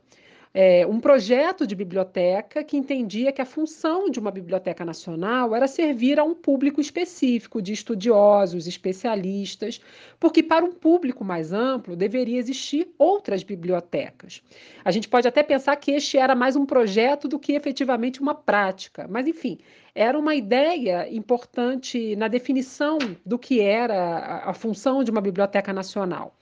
é, 0.59 0.87
um 0.87 0.99
projeto 0.99 1.67
de 1.67 1.75
biblioteca 1.75 2.63
que 2.63 2.75
entendia 2.75 3.31
que 3.31 3.43
a 3.43 3.45
função 3.45 4.09
de 4.09 4.19
uma 4.19 4.31
biblioteca 4.31 4.83
nacional 4.83 5.55
era 5.55 5.67
servir 5.67 6.19
a 6.19 6.23
um 6.23 6.33
público 6.33 6.81
específico 6.81 7.61
de 7.61 7.73
estudiosos, 7.73 8.65
especialistas, 8.65 9.79
porque 10.19 10.41
para 10.41 10.65
um 10.65 10.73
público 10.73 11.23
mais 11.23 11.53
amplo 11.53 11.95
deveria 11.95 12.39
existir 12.39 12.89
outras 12.97 13.43
bibliotecas. 13.43 14.41
A 14.83 14.89
gente 14.89 15.07
pode 15.07 15.27
até 15.27 15.43
pensar 15.43 15.75
que 15.75 15.91
este 15.91 16.17
era 16.17 16.33
mais 16.33 16.55
um 16.55 16.65
projeto 16.65 17.27
do 17.27 17.37
que 17.37 17.53
efetivamente 17.53 18.19
uma 18.19 18.33
prática, 18.33 19.07
mas 19.07 19.27
enfim, 19.27 19.59
era 19.93 20.17
uma 20.17 20.33
ideia 20.33 21.07
importante 21.13 22.15
na 22.15 22.27
definição 22.27 22.97
do 23.23 23.37
que 23.37 23.61
era 23.61 23.93
a, 23.93 24.49
a 24.49 24.53
função 24.55 25.03
de 25.03 25.11
uma 25.11 25.21
biblioteca 25.21 25.71
nacional. 25.71 26.35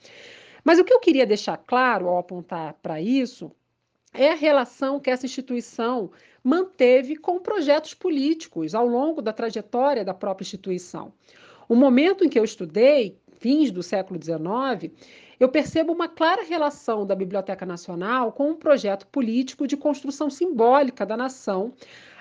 Mas 0.63 0.79
o 0.79 0.85
que 0.85 0.93
eu 0.93 1.01
queria 1.01 1.25
deixar 1.25 1.57
claro 1.57 2.07
ao 2.07 2.17
apontar 2.17 2.75
para 2.81 3.01
isso 3.01 3.51
é 4.17 4.31
a 4.31 4.35
relação 4.35 4.99
que 4.99 5.09
essa 5.09 5.25
instituição 5.25 6.11
manteve 6.43 7.15
com 7.15 7.39
projetos 7.39 7.93
políticos 7.93 8.75
ao 8.75 8.87
longo 8.87 9.21
da 9.21 9.33
trajetória 9.33 10.05
da 10.05 10.13
própria 10.13 10.43
instituição. 10.43 11.11
O 11.67 11.75
momento 11.75 12.23
em 12.23 12.29
que 12.29 12.37
eu 12.37 12.43
estudei, 12.43 13.17
fins 13.39 13.71
do 13.71 13.81
século 13.81 14.19
XIX, 14.21 14.93
eu 15.39 15.49
percebo 15.49 15.91
uma 15.91 16.07
clara 16.07 16.43
relação 16.43 17.05
da 17.05 17.15
Biblioteca 17.15 17.65
Nacional 17.65 18.31
com 18.31 18.51
um 18.51 18.55
projeto 18.55 19.05
político 19.07 19.67
de 19.67 19.75
construção 19.75 20.29
simbólica 20.29 21.05
da 21.05 21.17
nação, 21.17 21.73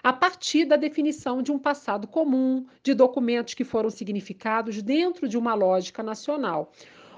a 0.02 0.12
partir 0.12 0.64
da 0.64 0.76
definição 0.76 1.40
de 1.40 1.52
um 1.52 1.58
passado 1.58 2.08
comum, 2.08 2.66
de 2.82 2.92
documentos 2.92 3.54
que 3.54 3.64
foram 3.64 3.88
significados 3.88 4.82
dentro 4.82 5.28
de 5.28 5.38
uma 5.38 5.54
lógica 5.54 6.02
nacional. 6.02 6.72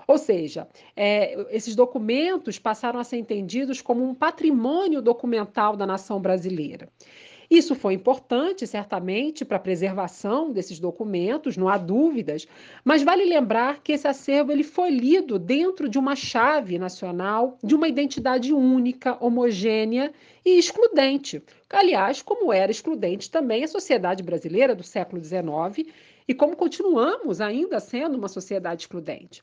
Ou 0.06 0.18
seja, 0.18 0.68
é, 0.94 1.46
esses 1.54 1.74
documentos 1.74 2.58
passaram 2.58 3.00
a 3.00 3.04
ser 3.04 3.16
entendidos 3.16 3.80
como 3.80 4.04
um 4.04 4.14
patrimônio 4.14 5.02
documental 5.02 5.76
da 5.76 5.86
nação 5.86 6.20
brasileira. 6.20 6.88
Isso 7.50 7.74
foi 7.76 7.94
importante, 7.94 8.66
certamente, 8.66 9.44
para 9.44 9.56
a 9.56 9.60
preservação 9.60 10.50
desses 10.50 10.80
documentos, 10.80 11.56
não 11.56 11.68
há 11.68 11.78
dúvidas, 11.78 12.46
mas 12.84 13.02
vale 13.02 13.24
lembrar 13.24 13.82
que 13.82 13.92
esse 13.92 14.08
acervo 14.08 14.50
ele 14.50 14.64
foi 14.64 14.90
lido 14.90 15.38
dentro 15.38 15.88
de 15.88 15.98
uma 15.98 16.16
chave 16.16 16.78
nacional, 16.78 17.56
de 17.62 17.74
uma 17.74 17.88
identidade 17.88 18.52
única, 18.52 19.16
homogênea 19.24 20.12
e 20.44 20.58
excludente. 20.58 21.40
Aliás, 21.70 22.20
como 22.20 22.52
era 22.52 22.70
excludente 22.70 23.30
também 23.30 23.62
a 23.62 23.68
sociedade 23.68 24.24
brasileira 24.24 24.74
do 24.74 24.82
século 24.82 25.22
XIX 25.22 25.88
e 26.26 26.34
como 26.34 26.56
continuamos 26.56 27.40
ainda 27.40 27.78
sendo 27.78 28.18
uma 28.18 28.28
sociedade 28.28 28.82
excludente. 28.82 29.42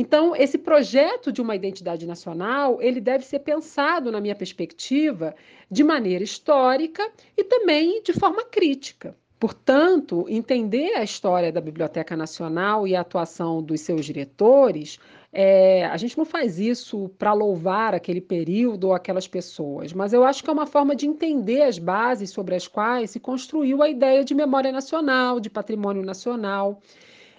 Então, 0.00 0.36
esse 0.36 0.56
projeto 0.56 1.32
de 1.32 1.42
uma 1.42 1.56
identidade 1.56 2.06
nacional, 2.06 2.80
ele 2.80 3.00
deve 3.00 3.24
ser 3.24 3.40
pensado, 3.40 4.12
na 4.12 4.20
minha 4.20 4.36
perspectiva, 4.36 5.34
de 5.68 5.82
maneira 5.82 6.22
histórica 6.22 7.02
e 7.36 7.42
também 7.42 8.00
de 8.04 8.12
forma 8.12 8.44
crítica. 8.44 9.16
Portanto, 9.40 10.24
entender 10.28 10.94
a 10.94 11.02
história 11.02 11.50
da 11.50 11.60
Biblioteca 11.60 12.16
Nacional 12.16 12.86
e 12.86 12.94
a 12.94 13.00
atuação 13.00 13.60
dos 13.60 13.80
seus 13.80 14.06
diretores, 14.06 15.00
é, 15.32 15.84
a 15.86 15.96
gente 15.96 16.16
não 16.16 16.24
faz 16.24 16.60
isso 16.60 17.08
para 17.18 17.32
louvar 17.32 17.92
aquele 17.92 18.20
período 18.20 18.84
ou 18.84 18.94
aquelas 18.94 19.26
pessoas, 19.26 19.92
mas 19.92 20.12
eu 20.12 20.22
acho 20.22 20.44
que 20.44 20.50
é 20.50 20.52
uma 20.52 20.66
forma 20.66 20.94
de 20.94 21.06
entender 21.06 21.62
as 21.62 21.76
bases 21.76 22.30
sobre 22.30 22.54
as 22.54 22.68
quais 22.68 23.10
se 23.10 23.18
construiu 23.18 23.82
a 23.82 23.90
ideia 23.90 24.22
de 24.22 24.32
memória 24.32 24.70
nacional, 24.70 25.40
de 25.40 25.50
patrimônio 25.50 26.04
nacional. 26.04 26.80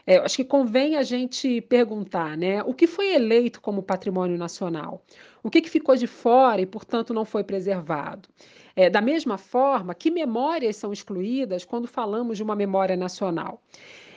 É, 0.10 0.17
acho 0.17 0.38
que 0.38 0.43
convém 0.43 0.95
a 0.95 1.04
gente 1.04 1.62
perguntar, 1.62 2.36
né? 2.36 2.63
O 2.63 2.74
que 2.74 2.88
foi 2.88 3.13
eleito 3.13 3.62
como 3.62 3.84
patrimônio 3.84 4.39
nacional? 4.39 5.04
O 5.43 5.52
que, 5.52 5.62
que 5.62 5.69
ficou 5.69 5.95
de 5.95 6.08
fora 6.08 6.60
e, 6.60 6.65
portanto, 6.65 7.13
não 7.13 7.24
foi 7.24 7.43
preservado? 7.43 8.28
É, 8.76 8.89
da 8.89 9.02
mesma 9.02 9.38
forma, 9.38 9.93
que 9.93 10.10
memórias 10.10 10.78
são 10.78 10.91
excluídas 10.91 11.63
quando 11.63 11.88
falamos 11.88 12.38
de 12.38 12.41
uma 12.41 12.56
memória 12.56 12.98
nacional? 12.98 13.62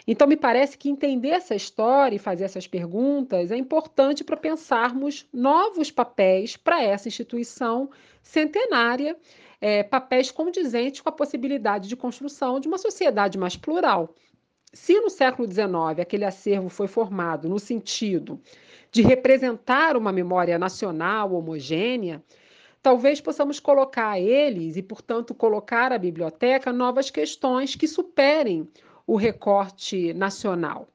Então, 0.06 0.26
me 0.26 0.34
parece 0.34 0.78
que 0.78 0.88
entender 0.88 1.28
essa 1.28 1.54
história 1.54 2.16
e 2.16 2.18
fazer 2.18 2.44
essas 2.44 2.66
perguntas 2.66 3.50
é 3.50 3.56
importante 3.58 4.24
para 4.24 4.38
pensarmos 4.38 5.26
novos 5.30 5.90
papéis 5.90 6.56
para 6.56 6.82
essa 6.82 7.06
instituição 7.06 7.90
centenária, 8.22 9.14
é, 9.60 9.82
papéis 9.82 10.30
condizentes 10.30 11.02
com 11.02 11.10
a 11.10 11.12
possibilidade 11.12 11.86
de 11.86 11.96
construção 11.96 12.58
de 12.58 12.66
uma 12.66 12.78
sociedade 12.78 13.36
mais 13.36 13.56
plural, 13.56 14.14
se 14.72 15.00
no 15.00 15.10
século 15.10 15.50
XIX 15.50 16.00
aquele 16.00 16.24
acervo 16.24 16.68
foi 16.68 16.88
formado 16.88 17.48
no 17.48 17.58
sentido 17.58 18.40
de 18.90 19.02
representar 19.02 19.96
uma 19.96 20.12
memória 20.12 20.58
nacional 20.58 21.32
homogênea, 21.32 22.22
talvez 22.82 23.20
possamos 23.20 23.58
colocar 23.58 24.10
a 24.10 24.20
eles 24.20 24.76
e, 24.76 24.82
portanto, 24.82 25.34
colocar 25.34 25.92
à 25.92 25.98
biblioteca 25.98 26.72
novas 26.72 27.10
questões 27.10 27.74
que 27.74 27.88
superem 27.88 28.68
o 29.06 29.16
recorte 29.16 30.12
nacional 30.12 30.91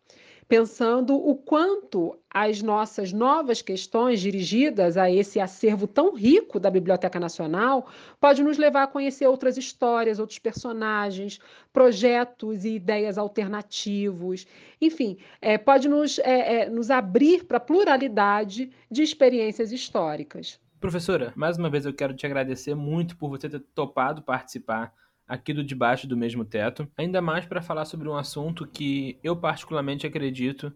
pensando 0.47 1.15
o 1.15 1.35
quanto 1.35 2.17
as 2.29 2.61
nossas 2.61 3.11
novas 3.11 3.61
questões 3.61 4.21
dirigidas 4.21 4.95
a 4.95 5.11
esse 5.11 5.39
acervo 5.39 5.85
tão 5.85 6.15
rico 6.15 6.59
da 6.59 6.69
Biblioteca 6.69 7.19
Nacional 7.19 7.87
pode 8.19 8.41
nos 8.43 8.57
levar 8.57 8.83
a 8.83 8.87
conhecer 8.87 9.27
outras 9.27 9.57
histórias, 9.57 10.19
outros 10.19 10.39
personagens, 10.39 11.39
projetos 11.73 12.63
e 12.63 12.75
ideias 12.75 13.17
alternativos, 13.17 14.47
enfim, 14.79 15.17
é, 15.41 15.57
pode 15.57 15.89
nos, 15.89 16.19
é, 16.19 16.61
é, 16.61 16.69
nos 16.69 16.89
abrir 16.89 17.43
para 17.45 17.57
a 17.57 17.61
pluralidade 17.61 18.71
de 18.89 19.03
experiências 19.03 19.71
históricas. 19.71 20.59
Professora, 20.79 21.33
mais 21.35 21.57
uma 21.57 21.69
vez 21.69 21.85
eu 21.85 21.93
quero 21.93 22.13
te 22.13 22.25
agradecer 22.25 22.75
muito 22.75 23.17
por 23.17 23.29
você 23.29 23.49
ter 23.49 23.59
topado 23.73 24.21
participar 24.21 24.93
aqui 25.27 25.53
do 25.53 25.63
Debaixo 25.63 26.07
do 26.07 26.15
Mesmo 26.15 26.45
Teto, 26.45 26.87
ainda 26.97 27.21
mais 27.21 27.45
para 27.45 27.61
falar 27.61 27.85
sobre 27.85 28.07
um 28.07 28.15
assunto 28.15 28.65
que 28.65 29.19
eu 29.23 29.35
particularmente 29.35 30.07
acredito 30.07 30.71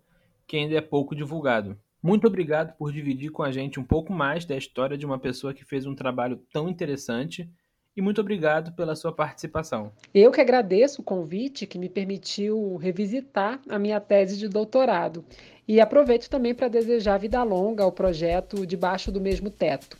que 0.46 0.58
ainda 0.58 0.76
é 0.76 0.82
pouco 0.82 1.16
divulgado. 1.16 1.78
Muito 2.04 2.28
obrigado 2.28 2.76
por 2.78 2.92
dividir 2.92 3.32
com 3.32 3.44
a 3.44 3.52
gente 3.52 3.80
um 3.80 3.84
pouco 3.84 4.12
mais 4.12 4.44
da 4.44 4.58
história 4.58 4.98
de 4.98 5.06
uma 5.06 5.20
pessoa 5.20 5.54
que 5.54 5.64
fez 5.64 5.86
um 5.86 5.96
trabalho 5.96 6.42
tão 6.52 6.68
interessante 6.68 7.50
e 7.96 8.02
muito 8.02 8.22
obrigado 8.22 8.74
pela 8.74 8.96
sua 8.96 9.12
participação. 9.12 9.92
Eu 10.14 10.32
que 10.32 10.42
agradeço 10.42 11.02
o 11.02 11.06
convite 11.06 11.68
que 11.68 11.78
me 11.78 11.90
permitiu 11.90 12.76
revisitar 12.78 13.62
a 13.70 13.78
minha 13.78 14.00
tese 14.00 14.38
de 14.38 14.48
doutorado. 14.48 15.24
E 15.68 15.80
aproveito 15.80 16.30
também 16.30 16.56
para 16.56 16.68
desejar 16.68 17.18
vida 17.18 17.42
longa 17.44 17.84
ao 17.84 17.92
projeto 17.92 18.66
Debaixo 18.66 19.12
do 19.12 19.22
Mesmo 19.22 19.50
Teto. 19.50 19.98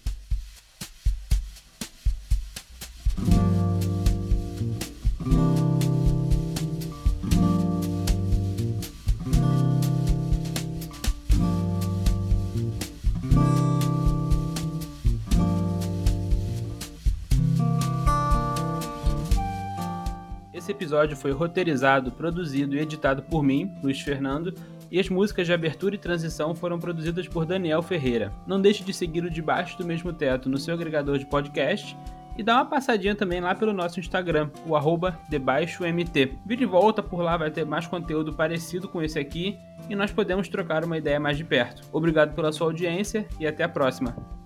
Esse 20.72 20.78
episódio 20.78 21.18
foi 21.18 21.32
roteirizado, 21.32 22.14
produzido 22.14 22.78
e 22.78 22.80
editado 22.80 23.22
por 23.24 23.44
mim, 23.44 23.76
Luiz 23.84 24.00
Fernando, 24.00 24.54
e 24.90 25.02
as 25.02 25.10
músicas 25.10 25.46
de 25.46 25.52
abertura 25.52 25.96
e 25.96 25.98
transição 25.98 26.56
foram 26.56 26.80
produzidas 26.80 27.28
por 27.28 27.46
Daniel 27.46 27.82
Ferreira. 27.82 28.32
Não 28.48 28.60
deixe 28.62 28.82
de 28.82 28.94
seguir 28.94 29.22
o 29.26 29.30
Debaixo 29.30 29.78
do 29.78 29.84
Mesmo 29.84 30.14
Teto 30.14 30.48
no 30.48 30.58
seu 30.58 30.74
agregador 30.74 31.18
de 31.18 31.26
podcast 31.26 31.98
e 32.38 32.42
dá 32.42 32.56
uma 32.56 32.66
passadinha 32.66 33.14
também 33.14 33.42
lá 33.42 33.54
pelo 33.54 33.74
nosso 33.74 34.00
Instagram, 34.00 34.50
o 34.66 34.74
arroba 34.74 35.20
debaixomt. 35.30 36.40
Vire 36.46 36.66
volta, 36.66 37.04
por 37.04 37.22
lá 37.22 37.36
vai 37.36 37.52
ter 37.52 37.66
mais 37.66 37.86
conteúdo 37.86 38.32
parecido 38.32 38.88
com 38.88 39.02
esse 39.02 39.20
aqui 39.20 39.60
e 39.90 39.96
nós 39.96 40.10
podemos 40.10 40.48
trocar 40.48 40.86
uma 40.86 40.98
ideia 40.98 41.20
mais 41.20 41.36
de 41.36 41.44
perto. 41.44 41.82
Obrigado 41.92 42.34
pela 42.34 42.54
sua 42.54 42.68
audiência 42.68 43.28
e 43.42 43.46
até 43.46 43.66
a 43.66 43.70
próxima. 43.70 44.41